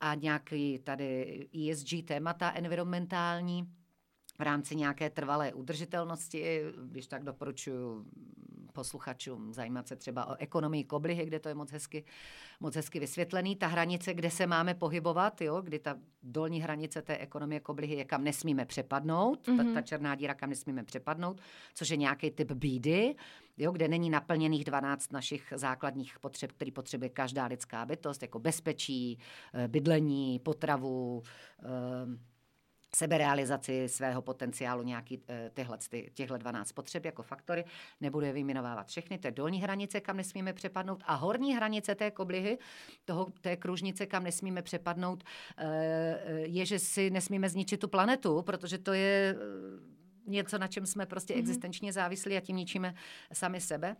[0.00, 1.40] a nějaký tady
[1.70, 3.68] ESG témata environmentální
[4.38, 8.06] v rámci nějaké trvalé udržitelnosti, když tak doporučuji
[8.72, 12.04] posluchačům zajímat se třeba o ekonomii koblihy, kde to je moc hezky,
[12.60, 13.56] moc hezky vysvětlený.
[13.56, 18.04] Ta hranice, kde se máme pohybovat, jo, kdy ta dolní hranice té ekonomie koblihy je,
[18.04, 19.56] kam nesmíme přepadnout, mm-hmm.
[19.56, 19.74] ta, mhm.
[19.74, 21.40] ta černá díra, kam nesmíme přepadnout,
[21.74, 23.14] což je nějaký typ bídy,
[23.58, 29.18] jo, kde není naplněných 12 našich základních potřeb, který potřebuje každá lidská bytost, jako bezpečí,
[29.54, 31.22] eh, bydlení, potravu,
[31.62, 32.31] eh,
[32.96, 35.78] seberealizaci svého potenciálu nějaký eh, tyhle,
[36.14, 37.64] těchhle 12 potřeb jako faktory.
[38.00, 42.10] Nebudu je vyjmenovávat všechny, to je dolní hranice, kam nesmíme přepadnout a horní hranice té
[42.10, 42.58] koblihy,
[43.04, 45.24] toho, té kružnice, kam nesmíme přepadnout,
[45.56, 49.36] eh, eh, je, že si nesmíme zničit tu planetu, protože to je
[50.26, 51.38] něco, na čem jsme prostě mm-hmm.
[51.38, 52.94] existenčně závislí a tím ničíme
[53.32, 53.96] sami sebe.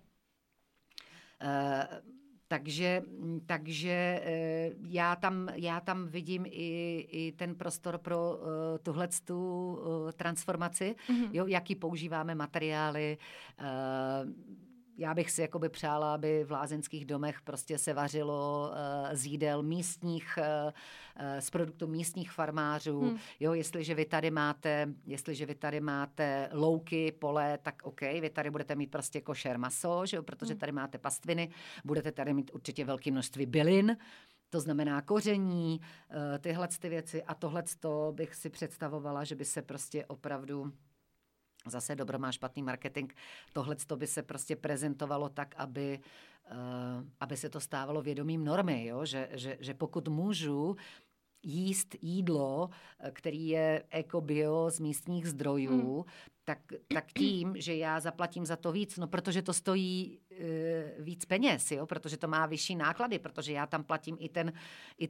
[2.52, 3.02] Takže,
[3.46, 10.10] takže eh, já, tam, já tam vidím i, i ten prostor pro uh, tuhle uh,
[10.12, 11.28] transformaci, mm-hmm.
[11.32, 13.18] jo, jaký používáme materiály,
[13.60, 14.30] uh,
[15.02, 18.76] já bych si jakoby přála, aby v lázeňských domech prostě se vařilo uh,
[19.12, 20.72] z jídel místních, uh,
[21.38, 23.00] z produktů místních farmářů.
[23.00, 23.18] Hmm.
[23.40, 28.50] Jo, jestliže vy tady máte, jestliže vy tady máte louky, pole, tak OK, vy tady
[28.50, 30.60] budete mít prostě košer maso, že jo, protože hmm.
[30.60, 31.50] tady máte pastviny,
[31.84, 33.96] budete tady mít určitě velké množství bylin,
[34.50, 35.80] to znamená koření,
[36.40, 37.62] tyhle ty věci a tohle
[38.10, 40.72] bych si představovala, že by se prostě opravdu
[41.66, 43.12] zase dobro má špatný marketing.
[43.52, 46.00] Tohle by se prostě prezentovalo tak, aby,
[46.50, 49.04] uh, aby se to stávalo vědomím normy, jo?
[49.04, 50.76] Že, že, že pokud můžu
[51.42, 52.70] jíst jídlo,
[53.12, 56.04] který je ekobio z místních zdrojů, hmm.
[56.44, 56.58] tak,
[56.94, 61.70] tak tím, že já zaplatím za to víc, no protože to stojí uh, víc peněz,
[61.70, 61.86] jo?
[61.86, 64.52] protože to má vyšší náklady, protože já tam platím i ten,
[64.98, 65.08] i,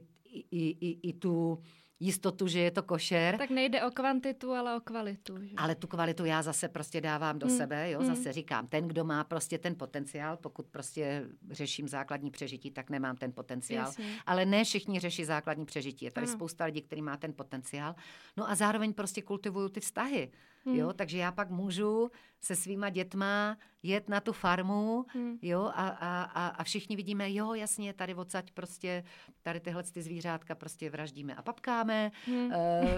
[0.51, 1.59] i, i, i tu
[1.99, 3.37] jistotu, že je to košer.
[3.37, 5.37] Tak nejde o kvantitu, ale o kvalitu.
[5.41, 5.53] Že?
[5.57, 7.57] Ale tu kvalitu já zase prostě dávám do hmm.
[7.57, 8.15] sebe, jo, hmm.
[8.15, 13.15] zase říkám, ten, kdo má prostě ten potenciál, pokud prostě řeším základní přežití, tak nemám
[13.15, 13.85] ten potenciál.
[13.85, 14.05] Jasně.
[14.25, 16.05] Ale ne všichni řeší základní přežití.
[16.05, 16.33] Je tady ano.
[16.33, 17.95] spousta lidí, kteří má ten potenciál.
[18.37, 20.31] No a zároveň prostě kultivuju ty vztahy.
[20.65, 20.75] Hmm.
[20.75, 22.11] Jo, takže já pak můžu
[22.41, 25.37] se svýma dětma jet na tu farmu, hmm.
[25.41, 29.03] jo, a, a, a, a všichni vidíme, jo, jasně, tady odsaď prostě,
[29.41, 32.45] tady tyhle ty zvířátka prostě vraždíme a papkáme, hmm.
[32.45, 32.53] uh,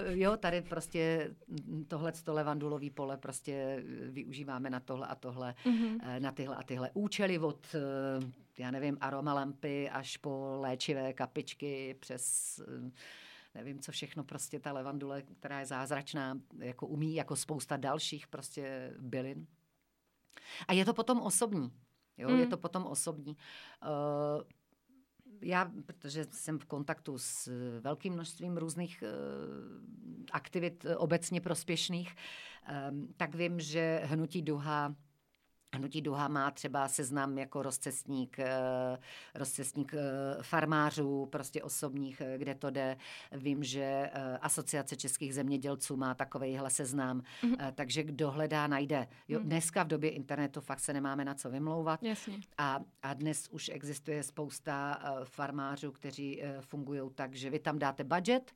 [0.08, 1.34] jo, tady prostě
[1.88, 5.94] tohle to levandulový pole prostě využíváme na tohle a tohle, hmm.
[5.94, 11.96] uh, na tyhle a tyhle účely od, uh, já nevím, aromalampy až po léčivé kapičky
[12.00, 12.60] přes...
[12.68, 12.90] Uh,
[13.56, 18.94] nevím, co všechno prostě ta levandule, která je zázračná, jako umí jako spousta dalších prostě
[18.98, 19.46] bylin.
[20.68, 21.72] A je to potom osobní.
[22.16, 22.38] Jo, mm.
[22.38, 23.36] je to potom osobní.
[23.82, 24.42] Uh,
[25.42, 27.50] já, protože jsem v kontaktu s
[27.80, 32.16] velkým množstvím různých uh, aktivit obecně prospěšných,
[32.90, 34.94] um, tak vím, že Hnutí Duha
[35.74, 38.98] Hnutí Duha má třeba seznam jako rozcestník, eh,
[39.34, 42.96] rozcestník eh, farmářů, prostě osobních, eh, kde to jde.
[43.32, 44.10] Vím, že
[44.40, 47.72] Asociace českých zemědělců má takovejhle seznam, mm-hmm.
[47.74, 49.08] takže kdo hledá, najde.
[49.28, 49.46] Jo, mm.
[49.46, 52.02] Dneska v době internetu fakt se nemáme na co vymlouvat.
[52.02, 52.38] Jasně.
[52.58, 58.52] A, a dnes už existuje spousta farmářů, kteří fungují tak, že vy tam dáte budget,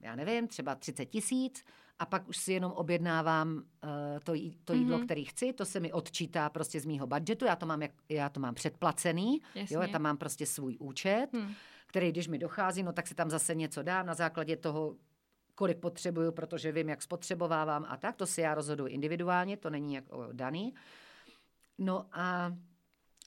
[0.00, 1.64] já nevím, třeba 30 tisíc,
[1.98, 3.90] a pak už si jenom objednávám uh,
[4.24, 4.32] to,
[4.64, 5.04] to jídlo, mm-hmm.
[5.04, 8.28] který chci, to se mi odčítá prostě z mýho budžetu, já to mám, jak, já
[8.28, 9.76] to mám předplacený, Jasně.
[9.76, 11.54] jo, já tam mám prostě svůj účet, mm.
[11.86, 14.96] který když mi dochází, no tak si tam zase něco dám na základě toho,
[15.54, 19.94] kolik potřebuju, protože vím, jak spotřebovávám a tak, to si já rozhoduji individuálně, to není
[19.94, 20.74] jako daný.
[21.78, 22.52] No a,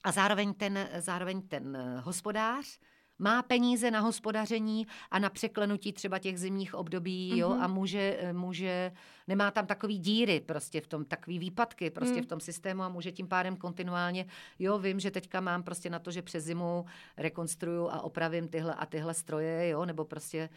[0.04, 2.78] a zároveň ten, zároveň ten hospodář,
[3.22, 7.62] má peníze na hospodaření a na překlenutí třeba těch zimních období, jo, mm-hmm.
[7.62, 8.92] a může, může,
[9.28, 12.22] nemá tam takový díry prostě v tom, takový výpadky prostě mm.
[12.22, 14.26] v tom systému a může tím pádem kontinuálně,
[14.58, 16.84] jo, vím, že teďka mám prostě na to, že přes zimu
[17.16, 20.48] rekonstruju a opravím tyhle a tyhle stroje, jo, nebo prostě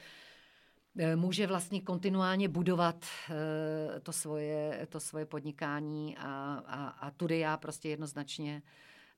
[1.00, 3.36] eh, může vlastně kontinuálně budovat uh,
[4.04, 8.62] to, svoje, to svoje podnikání a, a, a tudy já prostě jednoznačně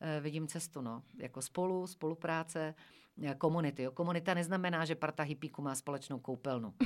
[0.01, 3.06] uh, vidím cestu, no, jako spolu, spolupráce, Eh,
[3.37, 3.83] komunity.
[3.83, 3.91] Jo.
[3.91, 6.73] Komunita neznamená, že parta hippíků má společnou koupelnu.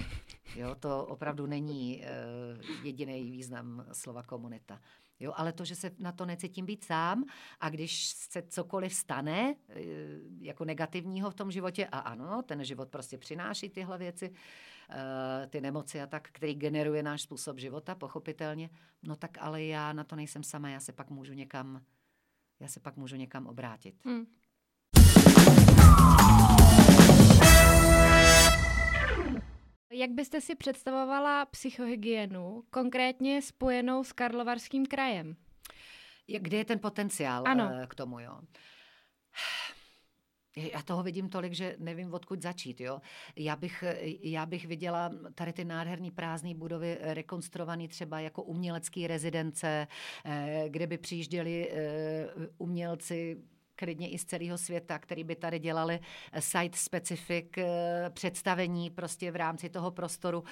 [0.55, 4.82] Jo, to opravdu není uh, jediný význam slova komunita.
[5.19, 7.23] Jo, ale to, že se na to necítím být sám
[7.59, 9.75] a když se cokoliv stane uh,
[10.39, 14.36] jako negativního v tom životě, a ano, ten život prostě přináší tyhle věci, uh,
[15.49, 18.69] ty nemoci a tak, který generuje náš způsob života, pochopitelně,
[19.03, 21.82] no tak ale já na to nejsem sama, já se pak můžu někam,
[22.59, 23.95] já se pak můžu někam obrátit.
[24.05, 24.25] Hmm.
[29.94, 35.36] Jak byste si představovala psychohygienu, konkrétně spojenou s Karlovarským krajem?
[36.39, 37.70] Kde je ten potenciál ano.
[37.84, 38.39] Eh, k tomu, jo?
[40.56, 42.82] Já toho vidím tolik, že nevím, odkud začít.
[42.82, 43.02] Jo?
[43.36, 43.84] Já, bych,
[44.24, 49.88] já bych viděla tady ty nádherné prázdné budovy rekonstruované třeba jako umělecké rezidence,
[50.26, 52.28] eh, kde by přijížděli eh,
[52.58, 53.44] umělci
[53.82, 55.99] klidně i z celého světa, který by tady dělali
[56.32, 60.43] eh, site-specific eh, představení prostě v rámci toho prostoru.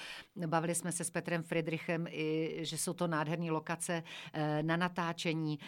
[0.47, 4.03] Bavili jsme se s Petrem Friedrichem, i, že jsou to nádherné lokace
[4.33, 5.59] eh, na natáčení,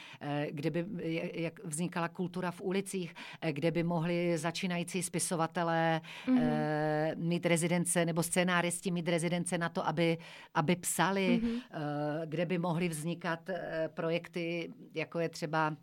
[0.52, 0.86] kde by
[1.34, 3.14] jak vznikala kultura v ulicích,
[3.52, 7.16] kde by mohli začínající spisovatelé mm-hmm.
[7.16, 10.18] mít rezidence nebo scénáristi mít rezidence na to, aby,
[10.54, 11.62] aby psali, mm-hmm.
[12.26, 13.50] kde by mohly vznikat
[13.94, 15.76] projekty, jako je třeba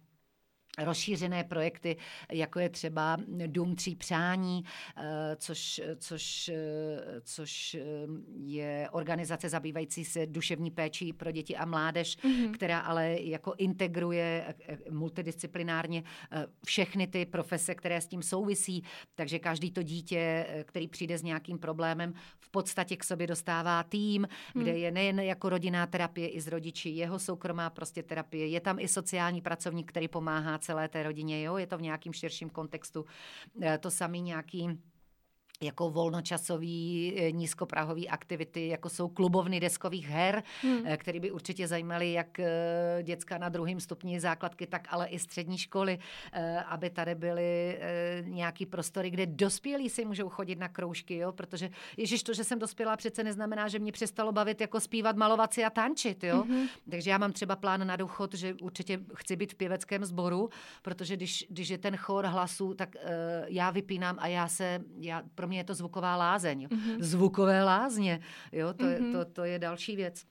[0.78, 1.96] rozšířené projekty,
[2.32, 3.16] jako je třeba
[3.46, 4.64] Dům tří přání,
[4.96, 7.80] eh, což, což, eh, což eh,
[8.36, 12.50] je organizace zabývající se duševní péčí pro děti a mládež, mm-hmm.
[12.50, 14.54] která ale jako integruje
[14.90, 16.02] multidisciplinárně
[16.66, 21.58] všechny ty profese, které s tím souvisí, takže každý to dítě, který přijde s nějakým
[21.58, 24.62] problémem, v podstatě k sobě dostává tým, mm.
[24.62, 28.78] kde je nejen jako rodinná terapie i s rodiči, jeho soukromá prostě terapie, je tam
[28.78, 33.06] i sociální pracovník, který pomáhá celé té rodině, jo, je to v nějakým širším kontextu.
[33.62, 34.68] Eh, to samý nějaký
[35.62, 40.82] jako volnočasový, eh, nízkoprahový aktivity, jako jsou klubovny deskových her, hmm.
[40.84, 45.18] Eh, které by určitě zajímaly jak eh, děcka na druhém stupni základky, tak ale i
[45.18, 45.98] střední školy,
[46.66, 47.78] aby tady byly
[48.22, 51.32] nějaký prostory, kde dospělí si můžou chodit na kroužky, jo?
[51.32, 55.54] protože ježiš, to, že jsem dospělá, přece neznamená, že mě přestalo bavit jako zpívat, malovat
[55.54, 56.24] si a tančit.
[56.24, 56.42] Jo?
[56.42, 56.66] Hmm.
[56.90, 60.50] Takže já mám třeba plán na důchod, že určitě chci být v pěveckém sboru,
[60.82, 62.96] protože když, když je ten chor hlasu, tak
[63.46, 66.66] já vypínám a já se, já, pro mě je to zvuková lázeň.
[66.66, 66.96] Mm-hmm.
[67.00, 68.20] Zvukové lázně,
[68.52, 69.06] jo, to, mm-hmm.
[69.06, 70.24] je, to, to je další věc.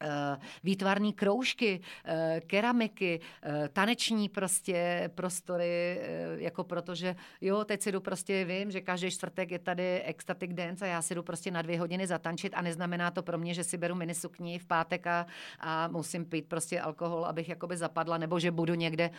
[0.00, 6.00] Eh, výtvarní kroužky, eh, keramiky, eh, taneční prostě prostory,
[6.36, 10.84] jako protože jo, teď si jdu prostě, vím, že každý čtvrtek je tady ecstatic dance
[10.84, 13.64] a já si jdu prostě na dvě hodiny zatančit a neznamená to pro mě, že
[13.64, 15.26] si beru minisukni v pátek a,
[15.60, 19.10] a musím pít prostě alkohol, abych jakoby zapadla, nebo že budu někde,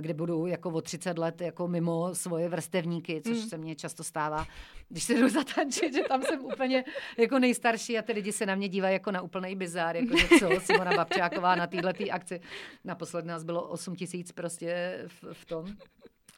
[0.00, 3.48] kde budu jako o 30 let jako mimo svoje vrstevníky, což mm.
[3.48, 4.46] se mně často stává,
[4.88, 6.84] když si jdu zatančit, že tam jsem úplně
[7.18, 10.38] jako nejstarší a ty lidi se na mě dívají jako na úplný bizár, jako že
[10.38, 12.40] co, Simona Babčáková na této akci.
[12.84, 15.66] Naposled nás bylo 8 tisíc prostě v, v tom.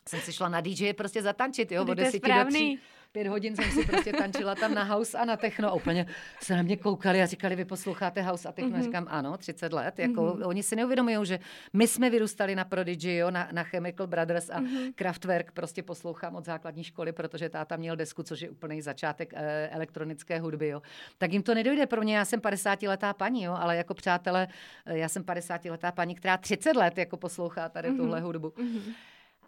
[0.09, 2.79] Jsem si šla na DJ prostě zatančit, jo, od 10 do 3
[3.13, 6.07] pět hodin jsem si prostě tančila tam na house a na techno a úplně
[6.41, 8.71] se na mě koukali a říkali, vy posloucháte house a techno.
[8.71, 8.83] Mm-hmm.
[8.83, 9.99] Říkám, ano, 30 let.
[9.99, 10.47] Jako, mm-hmm.
[10.47, 11.39] Oni si neuvědomují, že
[11.73, 14.93] my jsme vyrůstali na Prodigy, jo, na, na Chemical Brothers a mm-hmm.
[14.95, 19.69] Kraftwerk prostě poslouchám od základní školy, protože táta měl desku, což je úplný začátek e,
[19.69, 20.69] elektronické hudby.
[20.69, 20.83] Jo.
[21.19, 24.49] Tak jim to nedojde pro mě, já jsem 50 letá paní, jo, ale jako přátelé,
[24.87, 27.97] eh, já jsem 50 letá paní, která 30 let jako poslouchá tady mm-hmm.
[27.97, 28.49] tuhle hudbu.
[28.49, 28.95] Mm-hmm.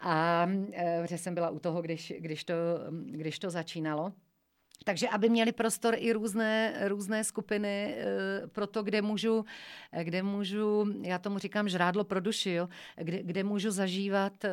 [0.07, 2.53] A e, že jsem byla u toho, když, když, to,
[3.05, 4.13] když to začínalo.
[4.83, 9.45] Takže aby měli prostor i různé, různé skupiny e, pro to, kde můžu,
[10.03, 14.51] kde můžu, já tomu říkám žrádlo pro duši, jo, kde, kde můžu zažívat e,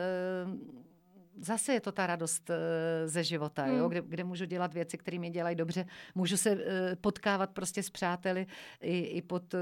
[1.41, 3.79] zase je to ta radost eh, ze života, hmm.
[3.79, 3.89] jo?
[3.89, 5.87] Kde, kde můžu dělat věci, které mi dělají dobře.
[6.15, 8.47] Můžu se eh, potkávat prostě s přáteli
[8.81, 9.59] i, i pod eh,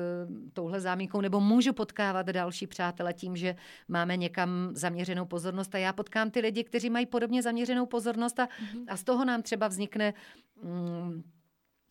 [0.52, 3.56] touhle zámínkou, nebo můžu potkávat další přátele tím, že
[3.88, 8.48] máme někam zaměřenou pozornost a já potkám ty lidi, kteří mají podobně zaměřenou pozornost a,
[8.72, 8.84] hmm.
[8.88, 10.14] a z toho nám třeba vznikne...
[10.62, 11.22] Mm,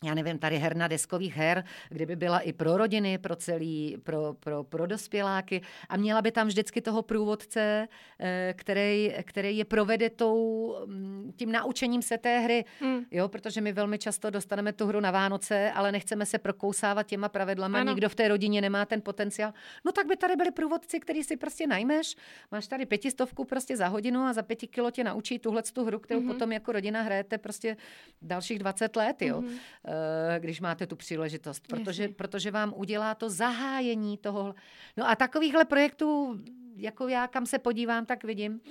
[0.03, 4.63] já nevím, tady herna deskových her, kdyby byla i pro rodiny, pro celý, pro, pro,
[4.63, 7.87] pro dospěláky a měla by tam vždycky toho průvodce,
[8.19, 13.05] eh, který, který je provede tou, mm, tím naučením se té hry, hmm.
[13.11, 17.29] jo, protože my velmi často dostaneme tu hru na Vánoce, ale nechceme se prokousávat těma
[17.29, 17.91] pravidlama, ano.
[17.91, 19.53] nikdo v té rodině nemá ten potenciál.
[19.85, 22.15] No tak by tady byli průvodci, který si prostě najmeš,
[22.51, 25.99] máš tady pětistovku prostě za hodinu a za pěti kilo tě naučí tuhle tu hru,
[25.99, 26.27] kterou mm-hmm.
[26.27, 27.77] potom jako rodina hrajete prostě
[28.21, 29.41] dalších 20 let, jo.
[29.41, 29.88] Mm-hmm.
[29.91, 34.55] Eh, když máte tu příležitost, protože, protože vám udělá to zahájení toho.
[34.97, 36.39] No a takovýchhle projektů,
[36.75, 38.61] jako já, kam se podívám, tak vidím.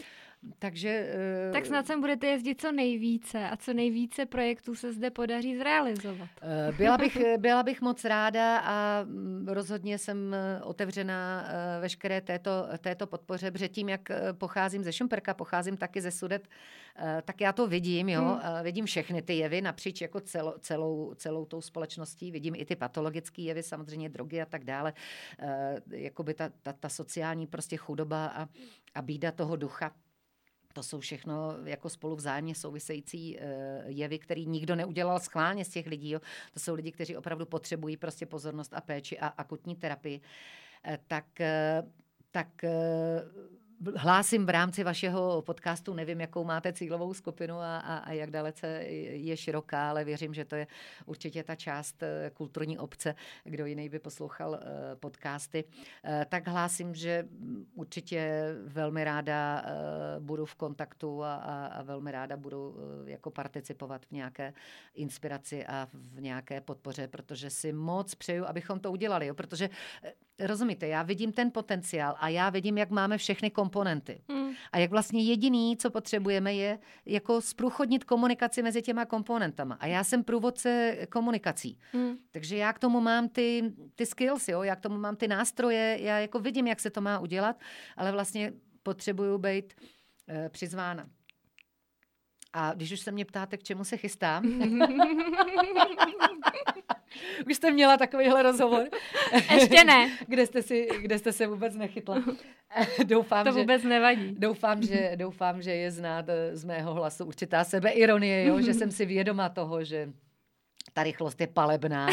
[0.58, 1.14] Takže...
[1.48, 5.56] Uh, tak snad sem budete jezdit co nejvíce a co nejvíce projektů se zde podaří
[5.56, 6.28] zrealizovat.
[6.70, 12.50] Uh, byla, bych, byla bych moc ráda a mm, rozhodně jsem otevřená uh, veškeré této,
[12.80, 17.52] této podpoře, protože tím, jak pocházím ze Šumperka, pocházím taky ze Sudet, uh, tak já
[17.52, 18.30] to vidím, jo, hmm.
[18.30, 22.76] uh, vidím všechny ty jevy napříč jako celo, celou, celou tou společností, vidím i ty
[22.76, 24.92] patologické jevy, samozřejmě drogy a tak dále,
[25.42, 25.48] uh,
[25.90, 28.48] jakoby ta, ta, ta sociální prostě chudoba a,
[28.94, 29.92] a bída toho ducha
[30.78, 35.86] to jsou všechno jako spolu vzájemně související eh, jevy, který nikdo neudělal schválně z těch
[35.86, 36.10] lidí.
[36.10, 36.20] Jo.
[36.52, 40.20] To jsou lidi, kteří opravdu potřebují prostě pozornost a péči a akutní terapii.
[40.84, 41.82] Eh, tak, eh,
[42.30, 42.48] tak
[43.96, 48.66] hlásím v rámci vašeho podcastu, nevím, jakou máte cílovou skupinu a, a, a jak dalece
[49.12, 50.66] je široká, ale věřím, že to je
[51.06, 53.14] určitě ta část eh, kulturní obce,
[53.44, 54.58] kdo jiný by poslouchal uh,
[55.00, 55.64] podcasty.
[55.64, 57.28] Uh, tak hlásím, že
[57.74, 59.64] určitě velmi ráda
[60.18, 62.76] budu v kontaktu a, a, a velmi ráda budu
[63.06, 64.52] jako participovat v nějaké
[64.94, 69.70] inspiraci a v nějaké podpoře, protože si moc přeju, abychom to udělali, jo, protože
[70.38, 74.20] rozumíte, já vidím ten potenciál a já vidím, jak máme všechny komponenty.
[74.28, 74.52] Hmm.
[74.72, 79.74] A jak vlastně jediný, co potřebujeme, je jako zprůchodnit komunikaci mezi těma komponentama.
[79.80, 81.78] A já jsem průvodce komunikací.
[81.92, 82.16] Hmm.
[82.30, 84.62] Takže já k tomu mám ty, ty skills, jo?
[84.62, 87.60] já k tomu mám ty nástroje, já jako vidím, jak se to má udělat,
[87.96, 91.08] ale vlastně potřebuju být uh, přizvána.
[92.52, 94.44] A když už se mě ptáte, k čemu se chystám,
[97.46, 98.88] už jste měla takovýhle rozhovor.
[99.54, 100.10] Ještě ne.
[100.26, 102.22] kde, jste si, kde jste se vůbec nechytla.
[103.04, 104.34] doufám, to vůbec že, nevadí.
[104.38, 108.60] Doufám že, doufám, že je znát z mého hlasu určitá sebeironie, jo?
[108.60, 110.12] že jsem si vědoma toho, že
[110.92, 112.08] ta rychlost je palebná,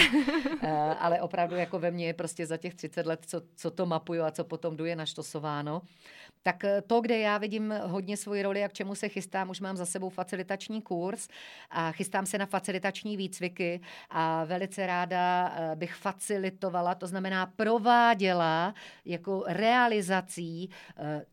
[0.61, 3.85] eh, ale opravdu jako ve mně je prostě za těch 30 let, co, co to
[3.85, 5.81] mapuju a co potom jdu je naštosováno.
[6.45, 9.59] Tak eh, to, kde já vidím hodně svoji roli a k čemu se chystám, už
[9.59, 11.27] mám za sebou facilitační kurz
[11.69, 18.73] a chystám se na facilitační výcviky a velice ráda eh, bych facilitovala, to znamená prováděla
[19.05, 20.69] jako realizací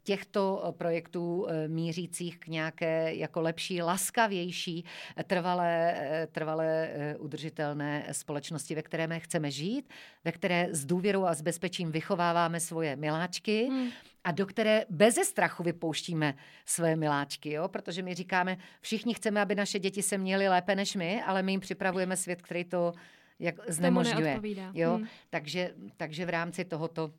[0.02, 4.84] těchto projektů mířících k nějaké jako lepší, laskavější,
[5.26, 5.96] trvalé,
[6.32, 9.88] trvalé udržitelné společnosti, ve které chceme žít,
[10.24, 13.90] ve které s důvěrou a s bezpečím vychováváme svoje miláčky hmm.
[14.24, 16.34] A do které beze strachu vypouštíme
[16.66, 17.68] své miláčky, jo?
[17.68, 21.52] protože my říkáme, všichni chceme, aby naše děti se měly lépe než my, ale my
[21.52, 22.92] jim připravujeme svět, který to
[23.38, 24.40] jak znemožňuje.
[24.74, 24.94] Jo?
[24.94, 25.06] Hmm.
[25.30, 27.10] Takže, takže v rámci tohoto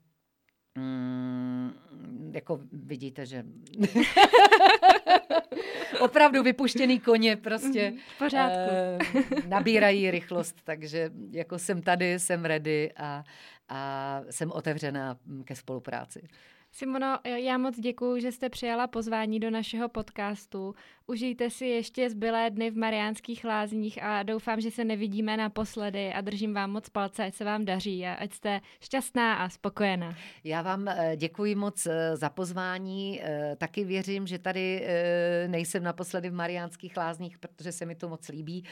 [0.78, 1.72] Mm,
[2.34, 3.44] jako vidíte, že
[6.00, 8.76] opravdu vypuštěný koně prostě mhm, v pořádku.
[9.16, 13.24] Uh, nabírají rychlost, takže jako jsem tady, jsem ready a,
[13.70, 16.28] a jsem otevřená ke spolupráci.
[16.76, 20.76] Simono, já moc děkuji, že jste přijala pozvání do našeho podcastu.
[21.08, 26.22] Užijte si ještě zbylé dny v Mariánských lázních a doufám, že se nevidíme naposledy a
[26.22, 30.16] držím vám moc palce, ať se vám daří a ať jste šťastná a spokojená.
[30.44, 33.22] Já vám eh, děkuji moc eh, za pozvání.
[33.24, 34.88] Eh, taky věřím, že tady
[35.48, 38.64] nejsem naposledy v Mariánských lázních, protože se mi to moc líbí,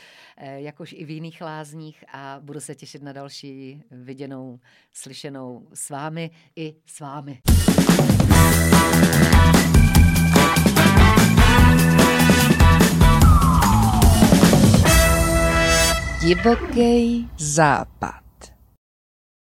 [0.55, 4.59] jakož i v jiných lázních a budu se těšit na další viděnou,
[4.91, 7.41] slyšenou s vámi i s vámi.
[16.21, 18.30] Divoký západ.